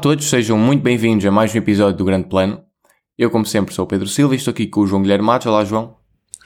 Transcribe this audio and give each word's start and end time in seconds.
todos, 0.00 0.30
sejam 0.30 0.56
muito 0.56 0.82
bem-vindos 0.82 1.26
a 1.26 1.30
mais 1.30 1.54
um 1.54 1.58
episódio 1.58 1.98
do 1.98 2.06
Grande 2.06 2.26
Plano. 2.26 2.64
Eu, 3.18 3.30
como 3.30 3.44
sempre, 3.44 3.74
sou 3.74 3.84
o 3.84 3.88
Pedro 3.88 4.06
Silva 4.06 4.34
e 4.34 4.38
estou 4.38 4.50
aqui 4.50 4.66
com 4.66 4.80
o 4.80 4.86
João 4.86 5.02
Guilherme 5.02 5.26
Matos. 5.26 5.46
Olá, 5.46 5.62
João. 5.62 5.94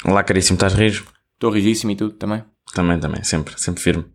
Olá, 0.05 0.25
caríssimo, 0.25 0.57
estás 0.57 0.75
rijo? 0.75 1.07
Estou 1.35 1.53
rigíssimo 1.53 1.93
e 1.93 1.97
tu 1.97 2.11
também? 2.11 2.43
Também, 2.75 2.99
também, 2.99 3.23
sempre, 3.23 3.55
sempre 3.57 3.81
firme. 3.81 4.07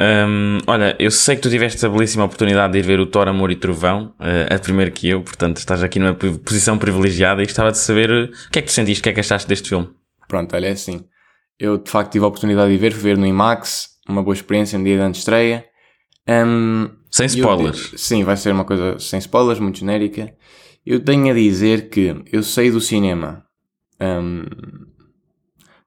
Hum, 0.00 0.56
olha, 0.66 0.96
eu 0.98 1.10
sei 1.10 1.36
que 1.36 1.42
tu 1.42 1.50
tiveste 1.50 1.84
a 1.84 1.88
belíssima 1.90 2.24
oportunidade 2.24 2.72
de 2.72 2.78
ir 2.78 2.82
ver 2.82 2.98
o 2.98 3.04
Thor, 3.04 3.28
Amor 3.28 3.50
e 3.50 3.56
Trovão, 3.56 4.14
uh, 4.18 4.54
a 4.54 4.58
primeiro 4.58 4.90
que 4.90 5.06
eu, 5.06 5.20
portanto 5.20 5.58
estás 5.58 5.82
aqui 5.82 5.98
numa 5.98 6.14
posição 6.14 6.78
privilegiada 6.78 7.42
e 7.42 7.44
gostava 7.44 7.70
de 7.70 7.76
saber 7.76 8.10
uh, 8.10 8.24
o 8.24 8.50
que 8.50 8.58
é 8.58 8.62
que 8.62 8.68
tu 8.68 8.72
sentiste, 8.72 9.00
o 9.00 9.02
que 9.02 9.10
é 9.10 9.12
que 9.12 9.20
achaste 9.20 9.46
deste 9.46 9.68
filme? 9.68 9.90
Pronto, 10.26 10.56
olha, 10.56 10.68
é 10.68 10.72
assim. 10.72 11.04
Eu 11.58 11.76
de 11.76 11.90
facto 11.90 12.12
tive 12.12 12.24
a 12.24 12.28
oportunidade 12.28 12.72
de 12.72 12.78
ver, 12.78 12.94
ver 12.94 13.18
no 13.18 13.26
IMAX, 13.26 13.90
uma 14.08 14.22
boa 14.22 14.32
experiência 14.32 14.78
no 14.78 14.84
dia 14.86 15.10
de 15.10 15.18
estreia. 15.18 15.66
Um, 16.28 16.90
sem 17.10 17.26
spoilers. 17.26 17.92
Eu, 17.92 17.98
sim, 17.98 18.24
vai 18.24 18.36
ser 18.36 18.52
uma 18.52 18.64
coisa 18.64 18.98
sem 18.98 19.18
spoilers, 19.18 19.60
muito 19.60 19.78
genérica. 19.78 20.34
Eu 20.84 21.00
tenho 21.00 21.30
a 21.30 21.34
dizer 21.34 21.88
que 21.88 22.22
eu 22.32 22.42
saí 22.42 22.70
do 22.70 22.80
cinema 22.80 23.44
um, 24.00 24.44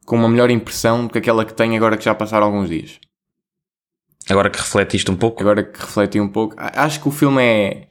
com 0.06 0.16
uma 0.16 0.30
melhor 0.30 0.50
impressão 0.50 1.06
do 1.06 1.12
que 1.12 1.20
aquela 1.20 1.46
que 1.46 1.54
tenho 1.54 1.76
agora 1.76 1.98
que 1.98 2.06
já 2.06 2.16
passaram 2.16 2.48
alguns 2.48 2.70
dias. 2.70 3.00
Agora 4.30 4.50
que 4.50 4.60
refletiste 4.60 5.10
um 5.10 5.16
pouco? 5.16 5.42
Agora 5.42 5.64
que 5.64 5.80
refleti 5.80 6.20
um 6.20 6.28
pouco. 6.28 6.56
Acho 6.58 7.02
que 7.02 7.08
o 7.08 7.12
filme 7.12 7.42
é. 7.42 7.88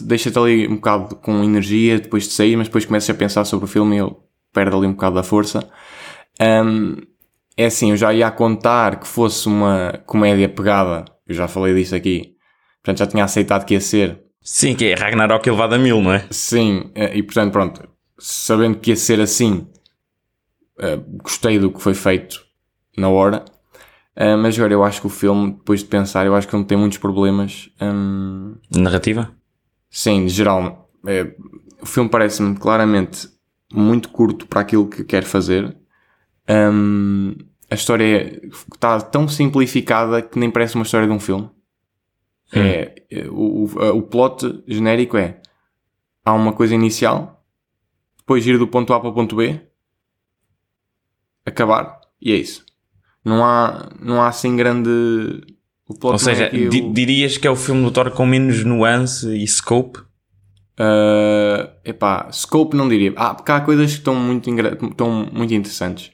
Deixa-te 0.00 0.38
ali 0.38 0.66
um 0.66 0.76
bocado 0.76 1.16
com 1.16 1.44
energia 1.44 2.00
depois 2.00 2.24
de 2.24 2.30
sair, 2.30 2.56
mas 2.56 2.66
depois 2.66 2.84
começas 2.84 3.08
a 3.10 3.14
pensar 3.14 3.44
sobre 3.44 3.66
o 3.66 3.68
filme 3.68 3.96
e 3.96 4.00
ele 4.00 4.16
perde 4.52 4.74
ali 4.74 4.86
um 4.86 4.92
bocado 4.92 5.16
da 5.16 5.22
força. 5.22 5.68
Um, 6.40 6.96
é 7.56 7.66
assim, 7.66 7.90
eu 7.90 7.96
já 7.96 8.12
ia 8.12 8.30
contar 8.30 9.00
que 9.00 9.06
fosse 9.06 9.46
uma 9.48 10.00
comédia 10.06 10.48
pegada. 10.48 11.04
Eu 11.28 11.34
já 11.34 11.46
falei 11.46 11.74
disso 11.74 11.94
aqui. 11.94 12.34
Portanto, 12.82 12.98
já 12.98 13.06
tinha 13.06 13.24
aceitado 13.24 13.64
que 13.64 13.74
ia 13.74 13.80
ser. 13.80 14.20
Sim, 14.40 14.74
que 14.74 14.86
é 14.86 14.94
Ragnarok 14.94 15.46
elevado 15.46 15.74
a 15.74 15.78
mil, 15.78 16.00
não 16.00 16.12
é? 16.12 16.26
Sim, 16.30 16.90
e 16.94 17.22
portanto, 17.22 17.52
pronto. 17.52 17.88
Sabendo 18.18 18.78
que 18.78 18.90
ia 18.90 18.96
ser 18.96 19.20
assim, 19.20 19.68
gostei 21.22 21.58
do 21.58 21.70
que 21.70 21.82
foi 21.82 21.94
feito 21.94 22.44
na 22.96 23.08
hora. 23.08 23.44
Uh, 24.16 24.36
mas 24.36 24.58
agora 24.58 24.72
eu 24.72 24.82
acho 24.82 25.00
que 25.00 25.06
o 25.06 25.10
filme, 25.10 25.52
depois 25.52 25.80
de 25.80 25.86
pensar, 25.86 26.26
eu 26.26 26.34
acho 26.34 26.48
que 26.48 26.56
ele 26.56 26.64
tem 26.64 26.76
muitos 26.76 26.98
problemas. 26.98 27.70
Um... 27.80 28.56
Narrativa? 28.74 29.32
Sim, 29.88 30.26
de 30.26 30.32
geral. 30.32 30.90
É, 31.06 31.34
o 31.80 31.86
filme 31.86 32.10
parece-me 32.10 32.56
claramente 32.56 33.28
muito 33.72 34.08
curto 34.08 34.46
para 34.46 34.60
aquilo 34.60 34.88
que 34.88 35.04
quer 35.04 35.22
fazer. 35.22 35.76
Um, 36.48 37.36
a 37.70 37.74
história 37.74 38.40
está 38.72 39.00
tão 39.00 39.28
simplificada 39.28 40.22
que 40.22 40.38
nem 40.38 40.50
parece 40.50 40.74
uma 40.74 40.84
história 40.84 41.06
de 41.06 41.12
um 41.12 41.20
filme. 41.20 41.50
Hum. 42.54 42.60
É, 42.60 42.94
o, 43.30 43.64
o, 43.64 43.98
o 43.98 44.02
plot 44.02 44.64
genérico 44.66 45.16
é 45.16 45.40
há 46.24 46.32
uma 46.32 46.52
coisa 46.52 46.74
inicial, 46.74 47.44
depois 48.18 48.46
ir 48.46 48.58
do 48.58 48.68
ponto 48.68 48.92
A 48.92 49.00
para 49.00 49.08
o 49.08 49.14
ponto 49.14 49.36
B, 49.36 49.60
acabar, 51.44 52.00
e 52.20 52.32
é 52.32 52.36
isso 52.36 52.68
não 53.28 53.44
há, 53.44 53.90
não 54.00 54.22
há 54.22 54.28
assim 54.28 54.56
grande. 54.56 54.90
Ou 56.02 56.18
seja, 56.18 56.44
é 56.44 56.50
eu... 56.52 56.92
dirias 56.92 57.36
que 57.36 57.46
é 57.46 57.50
o 57.50 57.56
filme 57.56 57.82
do 57.84 57.90
Thor 57.90 58.10
com 58.10 58.26
menos 58.26 58.64
nuance 58.64 59.26
e 59.28 59.46
scope? 59.46 60.00
Uh, 60.80 61.68
epá, 61.84 62.28
scope 62.32 62.76
não 62.76 62.88
diria. 62.88 63.12
Ah, 63.16 63.34
porque 63.34 63.50
há 63.50 63.60
coisas 63.60 63.92
que 63.92 63.98
estão 63.98 64.14
muito, 64.14 64.48
estão 64.50 65.28
muito 65.32 65.54
interessantes. 65.54 66.10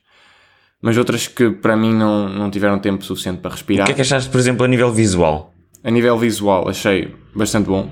Mas 0.84 0.98
outras 0.98 1.26
que 1.26 1.50
para 1.50 1.74
mim 1.78 1.94
não, 1.94 2.28
não 2.28 2.50
tiveram 2.50 2.78
tempo 2.78 3.02
suficiente 3.02 3.40
para 3.40 3.52
respirar. 3.52 3.84
O 3.84 3.86
que 3.86 3.92
é 3.92 3.94
que 3.94 4.02
achaste, 4.02 4.28
por 4.28 4.38
exemplo, 4.38 4.66
a 4.66 4.68
nível 4.68 4.92
visual? 4.92 5.54
A 5.82 5.90
nível 5.90 6.18
visual 6.18 6.68
achei 6.68 7.16
bastante 7.34 7.68
bom. 7.70 7.90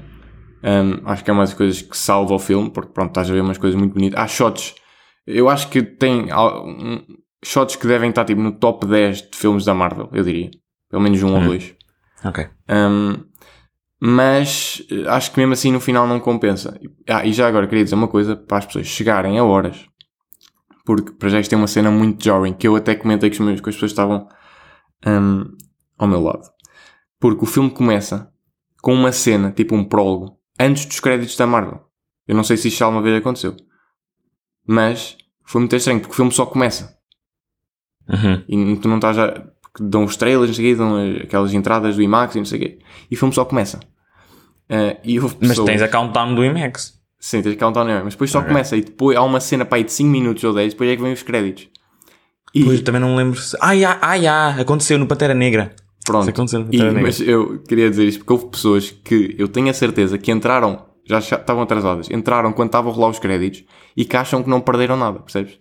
Um, 0.63 1.01
acho 1.09 1.25
que 1.25 1.31
é 1.31 1.33
uma 1.33 1.43
das 1.43 1.55
coisas 1.55 1.81
que 1.81 1.97
salva 1.97 2.35
o 2.35 2.39
filme, 2.39 2.69
porque 2.69 2.93
pronto, 2.93 3.09
estás 3.09 3.31
a 3.31 3.33
ver 3.33 3.41
umas 3.41 3.57
coisas 3.57 3.81
muito 3.81 3.95
bonitas. 3.95 4.21
Há 4.21 4.27
shots. 4.29 4.75
Eu 5.27 5.49
acho 5.49 5.71
que 5.71 5.83
tem 5.83 6.27
shots 7.43 7.77
que 7.77 7.87
devem 7.87 8.11
estar 8.11 8.27
tipo 8.27 8.43
no 8.43 8.53
top 8.53 8.87
10 8.87 9.31
de 9.31 9.39
filmes 9.39 9.65
da 9.65 9.73
Marvel, 9.73 10.11
eu 10.13 10.23
diria. 10.23 10.51
Pelo 10.91 11.03
menos 11.03 11.23
um 11.23 11.29
hum. 11.29 11.37
ou 11.37 11.45
dois. 11.45 11.75
Ok. 12.23 12.47
Um, 12.69 13.25
mas 14.05 14.83
eh, 14.91 15.09
acho 15.09 15.33
que 15.33 15.39
mesmo 15.41 15.55
assim 15.55 15.73
no 15.73 15.81
final 15.81 16.07
não 16.07 16.21
compensa. 16.21 16.79
Ah, 17.09 17.25
e 17.25 17.33
já 17.33 17.49
agora 17.49 17.67
queria 17.67 17.85
dizer 17.85 17.95
uma 17.95 18.09
coisa 18.09 18.37
para 18.37 18.59
as 18.59 18.67
pessoas 18.67 18.87
chegarem 18.87 19.39
a 19.39 19.45
horas. 19.45 19.87
Porque 20.85 21.13
para 21.13 21.29
já 21.29 21.41
isto 21.41 21.51
tem 21.51 21.59
uma 21.59 21.67
cena 21.67 21.91
muito 21.91 22.25
jarring 22.25 22.55
que 22.55 22.67
eu 22.67 22.75
até 22.75 22.95
comentei 22.95 23.31
com, 23.31 23.35
os 23.35 23.41
meus, 23.41 23.61
com 23.61 23.71
as 23.71 23.77
pessoas 23.77 23.93
que 23.93 24.01
estavam 24.01 24.29
um, 25.07 25.57
ao 25.97 26.09
meu 26.09 26.21
lado. 26.21 26.51
Porque 27.21 27.45
o 27.45 27.47
filme 27.47 27.71
começa 27.71 28.33
com 28.81 28.93
uma 28.93 29.13
cena, 29.13 29.53
tipo 29.53 29.77
um 29.77 29.85
prólogo, 29.85 30.37
antes 30.59 30.85
dos 30.87 30.99
créditos 30.99 31.37
da 31.37 31.47
Marvel. 31.47 31.81
Eu 32.27 32.35
não 32.35 32.43
sei 32.43 32.57
se 32.57 32.69
isto 32.69 32.79
já 32.79 32.87
alguma 32.87 33.03
vez 33.03 33.17
aconteceu. 33.17 33.55
Mas 34.67 35.17
foi 35.45 35.61
muito 35.61 35.77
estranho 35.77 36.01
porque 36.01 36.13
o 36.13 36.17
filme 36.17 36.33
só 36.33 36.47
começa. 36.47 36.97
Uhum. 38.09 38.45
E 38.49 38.77
tu 38.77 38.89
não 38.89 38.97
estás 38.97 39.19
a. 39.19 39.29
Porque 39.61 39.85
dão 39.85 40.05
os 40.05 40.17
trailers, 40.17 40.49
não 40.49 40.55
sei 40.55 40.65
quê, 40.65 40.77
dão 40.77 41.17
aquelas 41.23 41.55
entradas 41.55 41.97
do 41.97 42.03
IMAX 42.03 42.35
e 42.35 42.39
não 42.39 42.45
sei 42.45 42.59
o 42.59 42.63
quê. 42.63 42.79
E 43.11 43.15
o 43.15 43.19
filme 43.19 43.35
só 43.35 43.45
começa. 43.45 43.79
Uh, 44.69 44.99
e. 45.05 45.19
Mas 45.41 45.59
tens 45.59 45.83
a 45.83 45.89
countdown 45.89 46.35
do 46.35 46.45
IMAX. 46.45 47.02
Sim, 47.23 47.41
tens 47.41 47.55
a 47.55 47.57
countdown 47.57 47.85
do 47.85 47.91
IMAX. 47.91 48.05
Mas 48.05 48.15
depois 48.15 48.31
só 48.33 48.41
okay. 48.41 48.51
começa. 48.51 48.77
E 48.77 48.81
depois 48.81 49.17
há 49.17 49.23
uma 49.23 49.39
cena 49.39 49.65
para 49.65 49.79
aí 49.79 49.85
de 49.85 49.93
5 49.93 50.11
minutos 50.11 50.43
ou 50.43 50.53
10, 50.53 50.73
depois 50.73 50.91
é 50.91 50.97
que 50.97 51.03
vem 51.03 51.13
os 51.13 51.23
créditos. 51.23 51.69
E... 52.53 52.65
Pois, 52.65 52.81
também 52.81 53.01
não 53.01 53.15
lembro 53.15 53.41
se. 53.41 53.57
Ai, 53.61 53.85
ai, 53.85 53.97
ai, 54.03 54.27
ai, 54.27 54.61
aconteceu 54.61 54.99
no 54.99 55.07
Pantera 55.07 55.33
Negra. 55.33 55.73
Pronto. 56.05 56.29
aconteceu 56.29 56.59
no 56.59 56.65
Pantera 56.67 56.83
e, 56.83 56.87
Negra. 56.89 57.03
Mas 57.03 57.21
eu 57.21 57.61
queria 57.61 57.89
dizer 57.89 58.07
isto 58.07 58.19
porque 58.19 58.33
houve 58.33 58.47
pessoas 58.47 58.91
que 58.91 59.37
eu 59.39 59.47
tenho 59.47 59.71
a 59.71 59.73
certeza 59.73 60.19
que 60.19 60.33
entraram, 60.33 60.85
já 61.05 61.21
estavam 61.21 61.63
atrasadas, 61.63 62.11
entraram 62.11 62.53
quando 62.53 62.71
estavam 62.71 62.91
a 62.91 62.95
rolar 62.95 63.11
os 63.11 63.21
créditos 63.21 63.63
e 63.97 64.05
que 64.05 64.17
acham 64.17 64.43
que 64.43 64.51
não 64.51 64.61
perderam 64.61 64.97
nada, 64.97 65.21
percebes? 65.21 65.61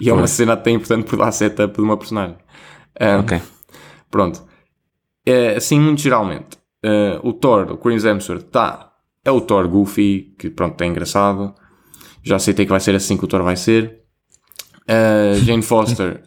E 0.00 0.08
é 0.08 0.14
uma 0.14 0.26
cena 0.26 0.54
até 0.54 0.70
importante 0.70 1.04
por 1.04 1.18
dar 1.18 1.30
setup 1.30 1.76
de 1.76 1.82
uma 1.82 1.98
personagem. 1.98 2.36
Um, 2.98 3.20
ok. 3.20 3.40
Pronto. 4.10 4.42
É, 5.26 5.56
assim, 5.56 5.78
muito 5.78 6.00
geralmente, 6.00 6.56
uh, 6.84 7.20
o 7.22 7.34
Thor, 7.34 7.70
o 7.70 7.76
Chris 7.76 8.02
Hemsworth, 8.02 8.44
tá, 8.44 8.91
é 9.24 9.30
o 9.30 9.40
Thor 9.40 9.68
goofy, 9.68 10.34
que 10.38 10.50
pronto, 10.50 10.80
é 10.82 10.86
engraçado. 10.86 11.54
Já 12.22 12.36
aceitei 12.36 12.64
que 12.64 12.70
vai 12.70 12.80
ser 12.80 12.94
assim 12.94 13.16
que 13.16 13.24
o 13.24 13.28
Thor 13.28 13.42
vai 13.42 13.56
ser. 13.56 14.00
Uh, 14.82 15.34
Jane 15.44 15.62
Foster 15.62 16.22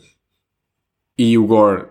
e 1.18 1.38
o 1.38 1.46
Gore, 1.46 1.88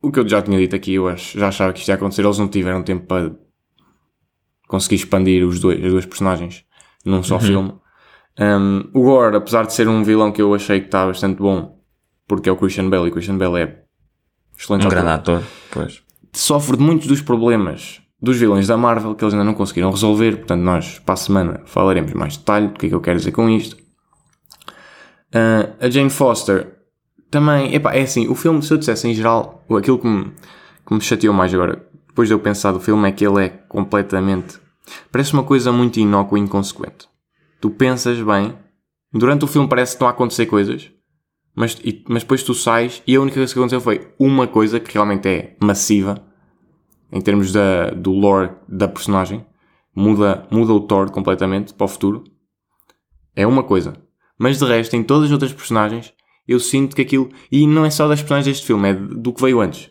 o 0.00 0.12
que 0.12 0.20
eu 0.20 0.28
já 0.28 0.40
tinha 0.40 0.58
dito 0.58 0.76
aqui, 0.76 0.94
eu 0.94 1.08
acho, 1.08 1.38
já 1.38 1.48
achava 1.48 1.72
que 1.72 1.80
isto 1.80 1.88
ia 1.88 1.96
acontecer, 1.96 2.24
eles 2.24 2.38
não 2.38 2.48
tiveram 2.48 2.82
tempo 2.82 3.06
para 3.06 3.34
conseguir 4.68 4.96
expandir 4.96 5.46
os 5.46 5.60
dois, 5.60 5.82
as 5.84 5.90
duas 5.90 6.06
personagens 6.06 6.64
num 7.04 7.22
só 7.22 7.34
uhum. 7.34 7.40
filme. 7.40 7.74
Um, 8.38 8.90
o 8.92 9.02
Gore, 9.02 9.36
apesar 9.36 9.66
de 9.66 9.72
ser 9.72 9.88
um 9.88 10.02
vilão 10.02 10.32
que 10.32 10.42
eu 10.42 10.54
achei 10.54 10.80
que 10.80 10.86
está 10.86 11.06
bastante 11.06 11.38
bom, 11.38 11.80
porque 12.26 12.48
é 12.48 12.52
o 12.52 12.56
Christian 12.56 12.88
Bale, 12.88 13.08
e 13.08 13.10
Christian 13.12 13.36
Bale 13.36 13.62
é 13.62 13.84
excelente 14.58 14.86
um 14.86 14.90
grande 14.90 15.10
ator, 15.10 15.42
pois. 15.70 16.02
Sofre 16.32 16.76
de 16.76 16.82
muitos 16.82 17.06
dos 17.06 17.20
problemas 17.20 18.00
dos 18.24 18.36
vilões 18.36 18.66
da 18.66 18.76
Marvel 18.76 19.14
que 19.14 19.24
eles 19.24 19.34
ainda 19.34 19.44
não 19.44 19.54
conseguiram 19.54 19.90
resolver, 19.90 20.36
portanto 20.38 20.60
nós 20.60 20.98
para 20.98 21.14
a 21.14 21.16
semana 21.16 21.60
falaremos 21.66 22.12
mais 22.12 22.36
detalhe 22.36 22.68
do 22.68 22.78
que 22.78 22.86
é 22.86 22.88
que 22.88 22.94
eu 22.94 23.00
quero 23.00 23.18
dizer 23.18 23.32
com 23.32 23.48
isto. 23.48 23.76
Uh, 25.34 25.74
a 25.80 25.90
Jane 25.90 26.10
Foster 26.10 26.76
também, 27.30 27.74
epá, 27.74 27.94
é 27.94 28.02
assim, 28.02 28.28
o 28.28 28.34
filme, 28.34 28.62
se 28.62 28.72
eu 28.72 28.78
dissesse 28.78 29.08
em 29.08 29.14
geral, 29.14 29.64
aquilo 29.76 29.98
que 29.98 30.06
me, 30.06 30.32
que 30.86 30.94
me 30.94 31.00
chateou 31.00 31.34
mais 31.34 31.52
agora, 31.52 31.84
depois 32.08 32.28
de 32.28 32.34
eu 32.34 32.38
pensar 32.38 32.72
do 32.72 32.80
filme, 32.80 33.08
é 33.08 33.12
que 33.12 33.26
ele 33.26 33.44
é 33.44 33.48
completamente, 33.48 34.58
parece 35.10 35.32
uma 35.32 35.42
coisa 35.42 35.72
muito 35.72 35.98
inócua 35.98 36.38
e 36.38 36.42
inconsequente 36.42 37.08
tu 37.64 37.70
pensas 37.70 38.20
bem, 38.20 38.54
durante 39.10 39.46
o 39.46 39.48
filme 39.48 39.66
parece 39.66 39.92
que 39.92 39.94
estão 39.94 40.06
a 40.06 40.10
acontecer 40.10 40.44
coisas, 40.44 40.92
mas, 41.56 41.80
e, 41.82 42.04
mas 42.06 42.22
depois 42.22 42.42
tu 42.42 42.52
sais 42.52 43.02
e 43.06 43.16
a 43.16 43.20
única 43.22 43.36
coisa 43.36 43.54
que 43.54 43.58
aconteceu 43.58 43.80
foi 43.80 44.06
uma 44.18 44.46
coisa 44.46 44.78
que 44.78 44.92
realmente 44.92 45.26
é 45.26 45.56
massiva 45.62 46.22
em 47.14 47.20
termos 47.20 47.52
da, 47.52 47.90
do 47.90 48.12
lore 48.12 48.50
da 48.68 48.88
personagem. 48.88 49.46
Muda, 49.94 50.44
muda 50.50 50.72
o 50.72 50.80
Thor 50.80 51.12
completamente 51.12 51.72
para 51.72 51.84
o 51.84 51.88
futuro. 51.88 52.24
É 53.36 53.46
uma 53.46 53.62
coisa. 53.62 53.94
Mas 54.36 54.58
de 54.58 54.64
resto, 54.64 54.96
em 54.96 55.04
todas 55.04 55.26
as 55.26 55.32
outras 55.32 55.52
personagens, 55.52 56.12
eu 56.46 56.58
sinto 56.58 56.96
que 56.96 57.02
aquilo. 57.02 57.30
E 57.52 57.68
não 57.68 57.84
é 57.84 57.90
só 57.90 58.08
das 58.08 58.20
personagens 58.20 58.46
deste 58.46 58.66
filme, 58.66 58.90
é 58.90 58.94
do 58.94 59.32
que 59.32 59.40
veio 59.40 59.60
antes. 59.60 59.90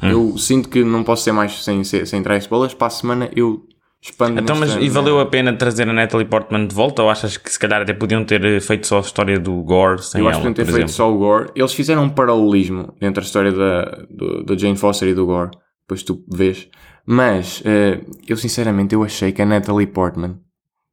Hum. 0.00 0.08
Eu 0.08 0.38
sinto 0.38 0.68
que 0.68 0.84
não 0.84 1.02
posso 1.02 1.24
ser 1.24 1.32
mais 1.32 1.64
sem, 1.64 1.82
sem, 1.82 2.20
entrar 2.20 2.36
spoilers. 2.38 2.74
Para 2.74 2.86
a 2.86 2.90
semana 2.90 3.30
eu 3.34 3.66
expande 4.00 4.40
Então, 4.40 4.54
mas 4.54 4.76
e 4.76 4.88
valeu 4.88 5.18
a 5.18 5.26
pena 5.26 5.52
trazer 5.52 5.88
a 5.88 5.92
Natalie 5.92 6.28
Portman 6.28 6.68
de 6.68 6.74
volta 6.76 7.02
ou 7.02 7.10
achas 7.10 7.36
que 7.36 7.50
se 7.50 7.58
calhar 7.58 7.82
até 7.82 7.92
podiam 7.92 8.24
ter 8.24 8.60
feito 8.60 8.86
só 8.86 8.98
a 8.98 9.00
história 9.00 9.40
do 9.40 9.52
Gore 9.64 10.00
sem 10.00 10.20
Eu 10.20 10.28
acho 10.28 10.38
que 10.38 10.46
podiam 10.46 10.54
ter 10.54 10.64
feito 10.64 10.76
exemplo. 10.76 10.92
só 10.92 11.12
o 11.12 11.18
Gore. 11.18 11.50
Eles 11.56 11.74
fizeram 11.74 12.04
um 12.04 12.08
paralelismo 12.08 12.94
entre 13.00 13.20
a 13.20 13.26
história 13.26 13.50
da, 13.50 14.06
do, 14.08 14.44
da 14.44 14.56
Jane 14.56 14.76
Foster 14.76 15.08
e 15.08 15.14
do 15.14 15.26
Gore. 15.26 15.50
Depois 15.88 16.02
tu 16.02 16.22
vês. 16.28 16.68
Mas, 17.06 17.62
uh, 17.62 18.04
eu 18.28 18.36
sinceramente, 18.36 18.94
eu 18.94 19.02
achei 19.02 19.32
que 19.32 19.40
a 19.40 19.46
Natalie 19.46 19.86
Portman 19.86 20.38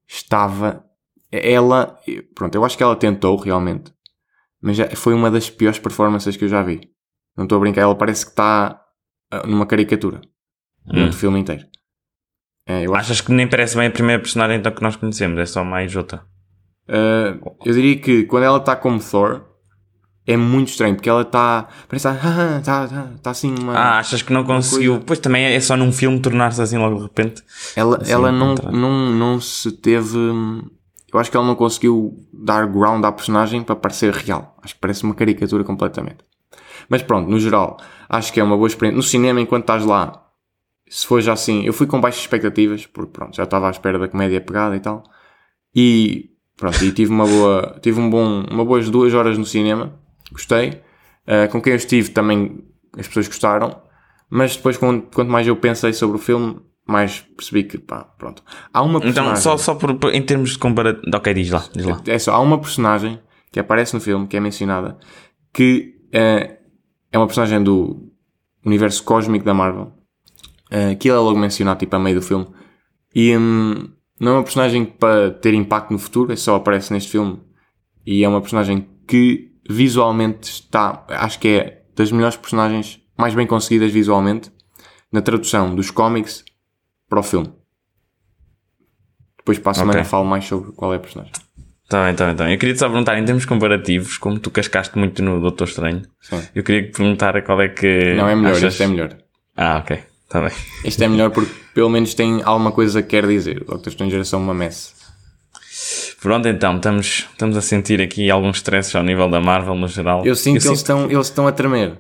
estava... 0.07 0.85
Ela... 1.29 1.99
Pronto, 2.33 2.55
eu 2.55 2.63
acho 2.63 2.77
que 2.77 2.83
ela 2.83 2.95
tentou 2.95 3.35
realmente. 3.35 3.93
Mas 4.61 4.77
já 4.77 4.87
foi 4.95 5.13
uma 5.13 5.29
das 5.29 5.49
piores 5.49 5.79
performances 5.79 6.37
que 6.37 6.45
eu 6.45 6.49
já 6.49 6.63
vi. 6.63 6.89
Não 7.35 7.43
estou 7.43 7.57
a 7.57 7.59
brincar. 7.59 7.81
Ela 7.81 7.95
parece 7.95 8.23
que 8.25 8.31
está 8.31 8.81
eh, 9.33 9.45
numa 9.45 9.65
caricatura. 9.65 10.21
Hum. 10.87 11.07
No 11.07 11.13
filme 11.13 11.39
inteiro. 11.39 11.65
É, 12.65 12.85
eu, 12.85 12.95
acho, 12.95 13.11
Achas 13.11 13.21
que 13.21 13.31
nem 13.31 13.47
parece 13.47 13.75
bem 13.75 13.87
a 13.87 13.91
primeira 13.91 14.21
personagem 14.21 14.57
então 14.57 14.71
que 14.71 14.81
nós 14.81 14.95
conhecemos, 14.95 15.37
é 15.37 15.45
só 15.45 15.63
mais 15.63 15.95
outra. 15.95 16.25
uh, 16.89 17.55
eu 17.65 17.73
diria 17.73 17.99
que 17.99 18.23
quando 18.23 18.43
ela 18.43 18.57
está 18.57 18.75
como 18.75 18.99
Thor, 18.99 19.45
é 20.27 20.35
muito 20.37 20.69
estranho, 20.69 20.95
porque 20.95 21.09
ela 21.09 21.21
está. 21.21 21.67
Parece 21.87 22.07
está. 22.07 22.57
Está 22.57 22.87
tá, 22.87 23.09
tá 23.21 23.29
assim 23.31 23.53
uma. 23.59 23.73
Ah, 23.73 23.99
achas 23.99 24.21
que 24.21 24.33
não 24.33 24.43
conseguiu. 24.43 24.93
coisa- 24.93 25.05
Pois 25.05 25.19
também 25.19 25.45
é 25.45 25.59
só 25.59 25.77
num 25.77 25.91
filme 25.91 26.19
tornar-se 26.19 26.61
assim 26.61 26.77
logo 26.77 26.95
de 26.97 27.03
repente. 27.03 27.43
ela 27.75 27.97
assim, 28.01 28.11
ela 28.11 28.31
não, 28.31 28.49
contrário. 28.55 28.77
não, 28.79 29.09
não 29.11 29.39
se 29.41 29.71
teve. 29.71 30.17
Eu 31.13 31.19
acho 31.19 31.31
que 31.31 31.37
ela 31.37 31.45
não 31.45 31.55
conseguiu 31.55 32.13
dar 32.33 32.65
ground 32.67 33.03
à 33.05 33.11
personagem 33.11 33.63
para 33.63 33.75
parecer 33.75 34.11
real. 34.13 34.57
Acho 34.61 34.73
que 34.75 34.81
parece 34.81 35.03
uma 35.03 35.13
caricatura 35.15 35.63
completamente. 35.63 36.17
Mas 36.89 37.01
pronto, 37.01 37.29
no 37.29 37.39
geral, 37.39 37.77
acho 38.09 38.33
que 38.33 38.39
é 38.39 38.43
uma 38.43 38.55
boa 38.57 38.67
experiência. 38.67 38.97
No 38.97 39.03
cinema, 39.03 39.39
enquanto 39.39 39.63
estás 39.63 39.85
lá, 39.85 40.23
se 40.89 41.05
for 41.07 41.21
já 41.21 41.33
assim, 41.33 41.63
eu 41.63 41.71
fui 41.73 41.87
com 41.87 42.01
baixas 42.01 42.21
expectativas, 42.21 42.85
porque 42.85 43.11
pronto, 43.11 43.35
já 43.35 43.43
estava 43.43 43.67
à 43.67 43.71
espera 43.71 43.97
da 43.97 44.07
comédia 44.07 44.41
pegada 44.41 44.75
e 44.75 44.79
tal. 44.79 45.03
E 45.73 46.29
pronto, 46.57 46.83
e 46.83 46.91
tive 46.91 47.11
uma 47.11 47.25
boa, 47.25 47.77
tive 47.81 47.99
um 47.99 48.09
bom, 48.09 48.43
uma 48.51 48.63
boas 48.65 48.89
duas 48.89 49.13
horas 49.13 49.37
no 49.37 49.45
cinema, 49.45 49.93
gostei. 50.31 50.81
Uh, 51.27 51.49
com 51.51 51.61
quem 51.61 51.73
eu 51.73 51.77
estive 51.77 52.09
também 52.09 52.63
as 52.97 53.07
pessoas 53.07 53.27
gostaram, 53.27 53.81
mas 54.29 54.55
depois 54.55 54.77
quanto, 54.77 55.13
quanto 55.13 55.31
mais 55.31 55.47
eu 55.47 55.55
pensei 55.55 55.91
sobre 55.91 56.17
o 56.17 56.19
filme, 56.19 56.59
mais 56.87 57.21
percebi 57.21 57.63
que 57.63 57.77
pá, 57.77 58.03
pronto. 58.03 58.43
Há 58.71 58.81
uma 58.81 58.99
personagem. 58.99 59.31
Então, 59.31 59.41
só, 59.41 59.57
só 59.57 59.75
por, 59.75 60.13
em 60.13 60.21
termos 60.21 60.51
de 60.51 60.59
comparação. 60.59 61.01
Ok, 61.13 61.33
diz 61.33 61.49
lá, 61.49 61.65
diz 61.73 61.85
lá. 61.85 62.01
É 62.05 62.19
só, 62.19 62.33
há 62.33 62.39
uma 62.39 62.59
personagem 62.59 63.19
que 63.51 63.59
aparece 63.59 63.93
no 63.93 64.01
filme, 64.01 64.27
que 64.27 64.37
é 64.37 64.39
mencionada, 64.39 64.97
que 65.53 65.95
eh, 66.11 66.57
é 67.11 67.17
uma 67.17 67.25
personagem 67.25 67.63
do 67.63 68.11
universo 68.65 69.03
cósmico 69.03 69.45
da 69.45 69.53
Marvel, 69.53 69.93
eh, 70.69 70.95
que 70.95 71.07
ele 71.07 71.17
é 71.17 71.19
logo 71.21 71.39
mencionado 71.39 71.79
tipo 71.79 71.95
a 71.95 71.99
meio 71.99 72.19
do 72.19 72.21
filme, 72.21 72.47
e 73.15 73.35
hum, 73.37 73.89
não 74.19 74.33
é 74.33 74.35
uma 74.35 74.43
personagem 74.43 74.85
para 74.85 75.31
ter 75.31 75.53
impacto 75.53 75.91
no 75.91 75.97
futuro, 75.97 76.33
é 76.33 76.35
só 76.35 76.55
aparece 76.55 76.91
neste 76.91 77.09
filme, 77.09 77.39
e 78.05 78.23
é 78.23 78.27
uma 78.27 78.41
personagem 78.41 78.87
que 79.07 79.54
visualmente 79.69 80.49
está, 80.49 81.05
acho 81.09 81.39
que 81.39 81.47
é 81.47 81.81
das 81.95 82.11
melhores 82.11 82.35
personagens 82.37 82.99
mais 83.17 83.33
bem 83.33 83.47
conseguidas 83.47 83.91
visualmente, 83.91 84.51
na 85.11 85.21
tradução 85.21 85.73
dos 85.73 85.89
cómics 85.89 86.43
para 87.09 87.19
o 87.19 87.23
filme. 87.23 87.51
Depois 89.37 89.59
para 89.59 89.71
a 89.71 89.75
semana 89.75 89.99
Ok. 89.99 90.03
falo 90.09 90.25
mais 90.25 90.45
sobre 90.45 90.71
qual 90.73 90.93
é 90.93 90.97
a 90.97 90.99
personagem. 90.99 91.31
Bem, 91.91 92.15
tá 92.15 92.33
bem. 92.33 92.51
Eu 92.53 92.57
queria 92.57 92.73
te 92.73 92.79
só 92.79 92.87
perguntar, 92.89 93.17
em 93.19 93.23
termos 93.23 93.45
comparativos, 93.45 94.17
como 94.17 94.39
tu 94.39 94.49
cascaste 94.49 94.97
muito 94.97 95.21
no 95.21 95.39
Doutor 95.39 95.67
Estranho, 95.67 96.01
Sim. 96.19 96.41
eu 96.55 96.63
queria 96.63 96.83
te 96.89 96.97
perguntar 96.97 97.39
qual 97.43 97.61
é 97.61 97.69
que. 97.69 98.15
Não, 98.15 98.27
é 98.27 98.35
melhor, 98.35 98.53
achas- 98.53 98.73
este 98.73 98.83
é 98.83 98.87
melhor. 98.87 99.15
Ah, 99.55 99.77
ok, 99.77 99.99
tá 100.27 100.41
bem. 100.41 100.51
Este 100.83 101.03
é 101.03 101.07
melhor 101.07 101.29
porque 101.29 101.53
pelo 101.75 101.89
menos 101.89 102.13
tem 102.15 102.41
alguma 102.43 102.71
coisa 102.71 103.03
que 103.03 103.09
quer 103.09 103.27
dizer. 103.27 103.61
O 103.61 103.65
Doctor 103.65 103.89
Strange 103.89 104.15
era 104.15 104.23
só 104.25 104.37
uma 104.37 104.53
mess. 104.53 104.95
Pronto, 106.21 106.47
então, 106.47 106.75
estamos, 106.77 107.27
estamos 107.31 107.55
a 107.57 107.61
sentir 107.61 108.01
aqui 108.01 108.29
alguns 108.31 108.57
stresses 108.57 108.95
ao 108.95 109.03
nível 109.03 109.29
da 109.29 109.39
Marvel 109.39 109.75
no 109.75 109.87
geral. 109.87 110.25
Eu 110.25 110.35
sinto 110.35 110.61
que 110.61 110.67
eles 110.67 110.79
estão, 110.79 111.05
eles 111.11 111.27
estão 111.27 111.47
a 111.47 111.51
tremer. 111.51 111.99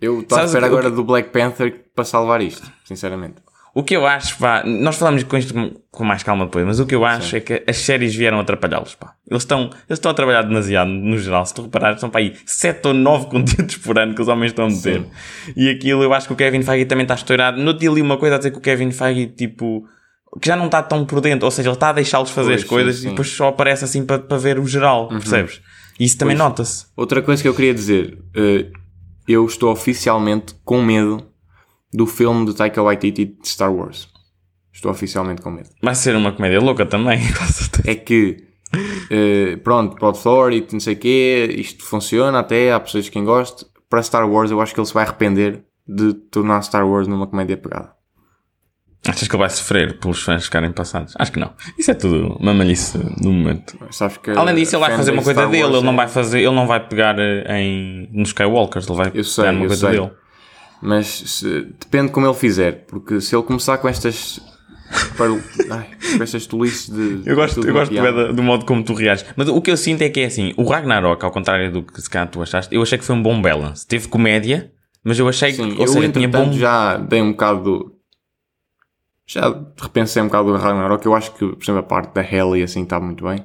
Eu 0.00 0.20
estou 0.20 0.38
à 0.38 0.44
espera 0.44 0.66
o 0.66 0.68
que- 0.70 0.74
agora 0.76 0.90
do 0.90 1.04
Black 1.04 1.28
Panther 1.30 1.84
para 1.94 2.04
salvar 2.04 2.40
isto, 2.40 2.70
sinceramente. 2.84 3.34
O 3.72 3.84
que 3.84 3.94
eu 3.94 4.04
acho, 4.04 4.36
pá, 4.38 4.64
nós 4.66 4.96
falamos 4.96 5.22
com 5.22 5.36
isto 5.36 5.54
com, 5.92 6.02
mais 6.04 6.24
calma 6.24 6.44
depois, 6.46 6.66
mas 6.66 6.80
o 6.80 6.86
que 6.86 6.94
eu 6.94 7.04
acho 7.04 7.36
é 7.36 7.40
que 7.40 7.62
as 7.68 7.76
séries 7.76 8.12
vieram 8.16 8.40
atrapalhá-los, 8.40 8.96
pá. 8.96 9.14
Eles 9.30 9.42
estão, 9.44 9.64
eles 9.66 9.74
estão 9.90 10.10
a 10.10 10.14
trabalhar 10.14 10.42
demasiado 10.42 10.88
no 10.90 11.16
geral. 11.16 11.46
Se 11.46 11.54
tu 11.54 11.62
reparares, 11.62 12.00
são 12.00 12.10
para 12.10 12.20
aí 12.20 12.34
7 12.44 12.88
ou 12.88 12.94
9 12.94 13.26
conteúdos 13.30 13.76
por 13.76 13.96
ano 13.96 14.12
que 14.14 14.22
os 14.22 14.26
homens 14.26 14.50
estão 14.50 14.64
a 14.64 14.68
meter. 14.70 15.04
E 15.56 15.68
aquilo 15.70 16.02
eu 16.02 16.12
acho 16.12 16.26
que 16.26 16.32
o 16.32 16.36
Kevin 16.36 16.62
Feige 16.62 16.84
também 16.86 17.04
está 17.04 17.14
estourado. 17.14 17.60
No 17.60 17.72
dia 17.72 17.90
li 17.90 18.02
uma 18.02 18.16
coisa 18.16 18.34
a 18.34 18.38
dizer 18.38 18.50
que 18.50 18.58
o 18.58 18.60
Kevin 18.60 18.90
Feige, 18.90 19.26
tipo, 19.28 19.86
que 20.40 20.46
já 20.46 20.56
não 20.56 20.66
está 20.66 20.82
tão 20.82 21.04
por 21.04 21.20
dentro, 21.20 21.44
ou 21.46 21.50
seja, 21.50 21.68
ele 21.68 21.74
está 21.76 21.88
a 21.88 21.92
deixá-los 21.92 22.30
fazer 22.30 22.50
Pois, 22.50 22.62
as 22.62 22.68
coisas 22.68 22.94
sim, 22.96 23.00
e 23.00 23.02
sim. 23.04 23.08
depois 23.10 23.28
só 23.30 23.48
aparece 23.48 23.84
assim 23.84 24.04
para, 24.04 24.18
para 24.18 24.36
ver 24.38 24.58
o 24.58 24.66
geral, 24.66 25.08
percebes? 25.08 25.60
E 25.98 26.04
isso 26.04 26.16
também 26.18 26.36
nota-se. 26.36 26.86
Outra 26.96 27.20
coisa 27.20 27.42
que 27.42 27.48
eu 27.48 27.54
queria 27.54 27.74
dizer. 27.74 28.18
eh, 28.34 28.66
eu 29.28 29.44
estou 29.44 29.70
oficialmente 29.70 30.54
com 30.64 30.82
medo 30.82 31.24
do 31.92 32.06
filme 32.06 32.44
do 32.46 32.54
Taika 32.54 32.82
Waititi 32.82 33.26
de 33.26 33.48
Star 33.48 33.72
Wars. 33.72 34.08
Estou 34.72 34.90
oficialmente 34.90 35.42
com 35.42 35.50
medo. 35.50 35.68
Vai 35.82 35.94
ser 35.94 36.16
uma 36.16 36.32
comédia 36.32 36.60
louca 36.60 36.86
também, 36.86 37.20
com 37.34 37.44
certeza. 37.44 37.90
É 37.90 37.94
que, 37.94 38.44
eh, 39.10 39.56
pronto, 39.62 40.04
o 40.04 40.12
Thor 40.12 40.52
e 40.52 40.66
não 40.72 40.80
sei 40.80 40.94
o 40.94 40.98
quê, 40.98 41.54
isto 41.58 41.84
funciona 41.84 42.38
até, 42.38 42.72
há 42.72 42.80
pessoas 42.80 43.08
que 43.08 43.20
goste. 43.20 43.66
Para 43.88 44.02
Star 44.02 44.28
Wars, 44.28 44.50
eu 44.50 44.60
acho 44.60 44.72
que 44.72 44.80
ele 44.80 44.86
se 44.86 44.94
vai 44.94 45.04
arrepender 45.04 45.64
de 45.86 46.14
tornar 46.14 46.62
Star 46.62 46.88
Wars 46.88 47.08
numa 47.08 47.26
comédia 47.26 47.56
pegada. 47.56 47.92
Achas 49.08 49.26
que 49.26 49.34
ele 49.34 49.40
vai 49.40 49.48
sofrer 49.50 49.98
pelos 49.98 50.22
fãs 50.22 50.44
ficarem 50.44 50.70
passados? 50.72 51.14
Acho 51.18 51.32
que 51.32 51.38
não. 51.40 51.52
Isso 51.78 51.90
é 51.90 51.94
tudo 51.94 52.36
mamalhice 52.40 52.98
do 52.98 53.30
momento. 53.32 53.78
Além 54.36 54.54
disso, 54.56 54.76
ele 54.76 54.80
vai 54.84 54.94
fazer 54.96 55.10
uma 55.12 55.22
coisa 55.22 55.40
Star 55.40 55.50
dele, 55.50 55.62
Wars 55.64 55.76
ele 55.76 55.84
não 55.86 55.92
é- 55.92 55.96
vai 55.96 56.08
fazer, 56.08 56.38
ele 56.40 56.54
não 56.54 56.66
vai 56.66 56.80
pegar 56.86 57.16
eh, 57.18 57.44
em 57.60 58.08
nos 58.12 58.28
Skywalkers, 58.28 58.86
ele 58.88 58.96
vai 58.98 59.10
Eu 59.14 59.24
sei, 59.24 59.44
pegar 59.44 59.56
uma 59.56 59.66
coisa 59.66 59.88
sei. 59.90 59.98
dele. 60.00 60.10
Mas 60.82 61.06
se- 61.06 61.62
depende 61.80 62.12
como 62.12 62.26
ele 62.26 62.34
fizer, 62.34 62.84
porque 62.88 63.20
se 63.20 63.34
ele 63.34 63.42
começar 63.42 63.78
com 63.78 63.88
estas. 63.88 64.38
para- 65.16 65.30
ai, 65.70 65.86
com 66.16 66.22
estas 66.22 66.46
tolices 66.46 66.90
de. 66.90 67.22
Eu 67.28 67.36
gosto, 67.36 67.66
eu 67.66 67.72
gosto 67.72 67.94
da- 67.94 68.32
do 68.32 68.42
modo 68.42 68.64
como 68.66 68.82
tu 68.82 68.92
reages. 68.92 69.24
Mas 69.36 69.48
o 69.48 69.60
que 69.62 69.70
eu 69.70 69.76
sinto 69.76 70.02
é 70.02 70.08
que 70.10 70.20
é 70.20 70.24
assim, 70.26 70.52
o 70.56 70.64
Ragnarok, 70.64 71.24
ao 71.24 71.30
contrário 71.30 71.70
do 71.72 71.82
que 71.82 72.00
se 72.02 72.10
calhar 72.10 72.28
tu 72.28 72.42
achaste, 72.42 72.74
eu 72.74 72.82
achei 72.82 72.98
que 72.98 73.04
foi 73.04 73.14
um 73.14 73.22
bom 73.22 73.40
balance. 73.40 73.86
Teve 73.86 74.08
comédia, 74.08 74.72
mas 75.04 75.18
eu 75.18 75.28
achei 75.28 75.52
Sim, 75.52 75.70
que, 75.70 75.76
ou 75.80 75.86
eu 75.86 75.92
seja, 75.92 76.08
tinha 76.10 76.28
bom... 76.28 76.52
já 76.52 76.96
dei 76.98 77.22
um 77.22 77.30
bocado 77.32 77.62
do. 77.62 77.99
Já 79.32 79.54
repensei 79.80 80.20
um 80.22 80.26
bocado 80.26 80.50
do 80.52 80.56
Ragnarok. 80.58 81.06
Eu 81.06 81.14
acho 81.14 81.30
que, 81.32 81.46
por 81.46 81.62
exemplo, 81.62 81.78
a 81.80 81.82
parte 81.84 82.12
da 82.14 82.20
Heli 82.22 82.62
assim 82.62 82.82
está 82.82 82.98
muito 82.98 83.24
bem. 83.24 83.44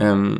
Um, 0.00 0.36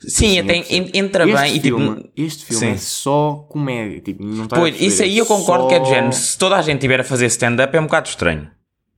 Sim, 0.00 0.38
até 0.38 0.56
en- 0.56 0.90
entra 0.94 1.24
este 1.28 1.36
bem 1.42 1.56
e 1.56 1.60
tipo... 1.60 1.76
filme, 1.78 2.10
este 2.16 2.44
filme 2.46 2.66
Sim. 2.66 2.72
é 2.72 2.76
só 2.76 3.44
comédia. 3.50 4.00
Tipo, 4.00 4.22
não 4.24 4.44
está 4.44 4.56
Pois, 4.56 4.80
isso 4.80 5.02
aí 5.02 5.18
é 5.18 5.20
eu 5.20 5.26
concordo 5.26 5.66
que 5.68 5.74
é 5.74 5.78
de 5.80 5.86
só- 5.88 5.94
género. 5.94 6.12
Se 6.12 6.38
toda 6.38 6.56
a 6.56 6.62
gente 6.62 6.80
tiver 6.80 7.00
a 7.00 7.04
fazer 7.04 7.26
stand-up 7.26 7.76
é 7.76 7.80
um 7.80 7.84
bocado 7.84 8.08
estranho. 8.08 8.48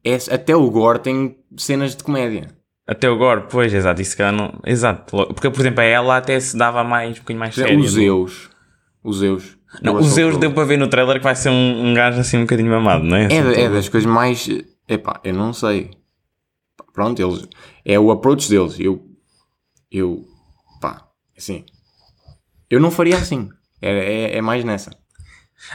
é- 0.04 0.18
até 0.34 0.54
o 0.54 0.70
Gore 0.70 0.98
tem 1.00 1.36
cenas 1.56 1.96
de 1.96 2.04
comédia. 2.04 2.48
Até 2.86 3.08
agora, 3.08 3.40
pois, 3.40 3.74
exato, 3.74 4.00
isso 4.00 4.16
calhar 4.16 4.32
não... 4.32 4.60
Exato, 4.64 5.26
porque 5.34 5.50
por 5.50 5.60
exemplo 5.60 5.80
a 5.80 5.84
ela 5.84 6.16
até 6.18 6.38
se 6.38 6.56
dava 6.56 6.84
mais, 6.84 7.16
um 7.16 7.20
bocadinho 7.20 7.40
mais 7.40 7.54
séria. 7.54 7.76
Os 7.76 7.90
Zeus. 7.90 8.50
Os 9.02 9.18
Zeus. 9.18 9.56
Não, 9.82 9.96
o 9.96 10.02
sou 10.04 10.12
Zeus 10.12 10.36
deu 10.36 10.52
para 10.52 10.62
ver 10.64 10.76
no 10.76 10.86
trailer 10.86 11.16
que 11.16 11.24
vai 11.24 11.34
ser 11.34 11.48
um, 11.50 11.88
um 11.90 11.94
gajo 11.94 12.20
assim 12.20 12.36
um 12.36 12.42
bocadinho 12.42 12.70
mamado, 12.70 13.02
não 13.02 13.16
é? 13.16 13.22
É, 13.22 13.26
Assim, 13.26 13.36
é 13.36 13.42
todo- 13.64 13.72
das 13.72 13.88
coisas 13.88 14.08
mais. 14.08 14.48
Epá, 14.88 15.20
eu 15.24 15.34
não 15.34 15.52
sei. 15.52 15.90
Pronto, 16.92 17.20
eles. 17.20 17.46
É 17.84 17.98
o 17.98 18.10
approach 18.10 18.48
deles. 18.48 18.78
Eu. 18.78 19.04
Eu. 19.90 20.24
Pá, 20.80 21.08
assim. 21.36 21.64
Eu 22.70 22.80
não 22.80 22.90
faria 22.90 23.16
assim. 23.16 23.48
É, 23.80 23.90
é, 24.32 24.36
é 24.38 24.40
mais 24.42 24.64
nessa. 24.64 24.90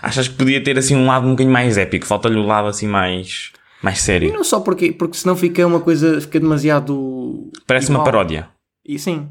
Achas 0.01 0.27
que 0.27 0.35
podia 0.35 0.63
ter 0.63 0.77
assim 0.77 0.95
um 0.95 1.05
lado 1.07 1.25
um 1.27 1.31
bocadinho 1.31 1.53
mais 1.53 1.77
épico? 1.77 2.05
Falta-lhe 2.05 2.37
o 2.37 2.45
lado 2.45 2.67
assim 2.67 2.87
mais, 2.87 3.51
mais 3.81 3.99
E 3.99 4.01
sério. 4.01 4.33
não 4.33 4.43
só 4.43 4.59
porque, 4.61 4.91
porque 4.91 5.17
senão 5.17 5.35
fica 5.35 5.65
uma 5.65 5.79
coisa. 5.79 6.21
Fica 6.21 6.39
demasiado. 6.39 7.51
Parece 7.67 7.89
uma 7.89 7.97
igual. 7.97 8.05
paródia. 8.05 8.49
E 8.85 8.97
sim. 8.97 9.29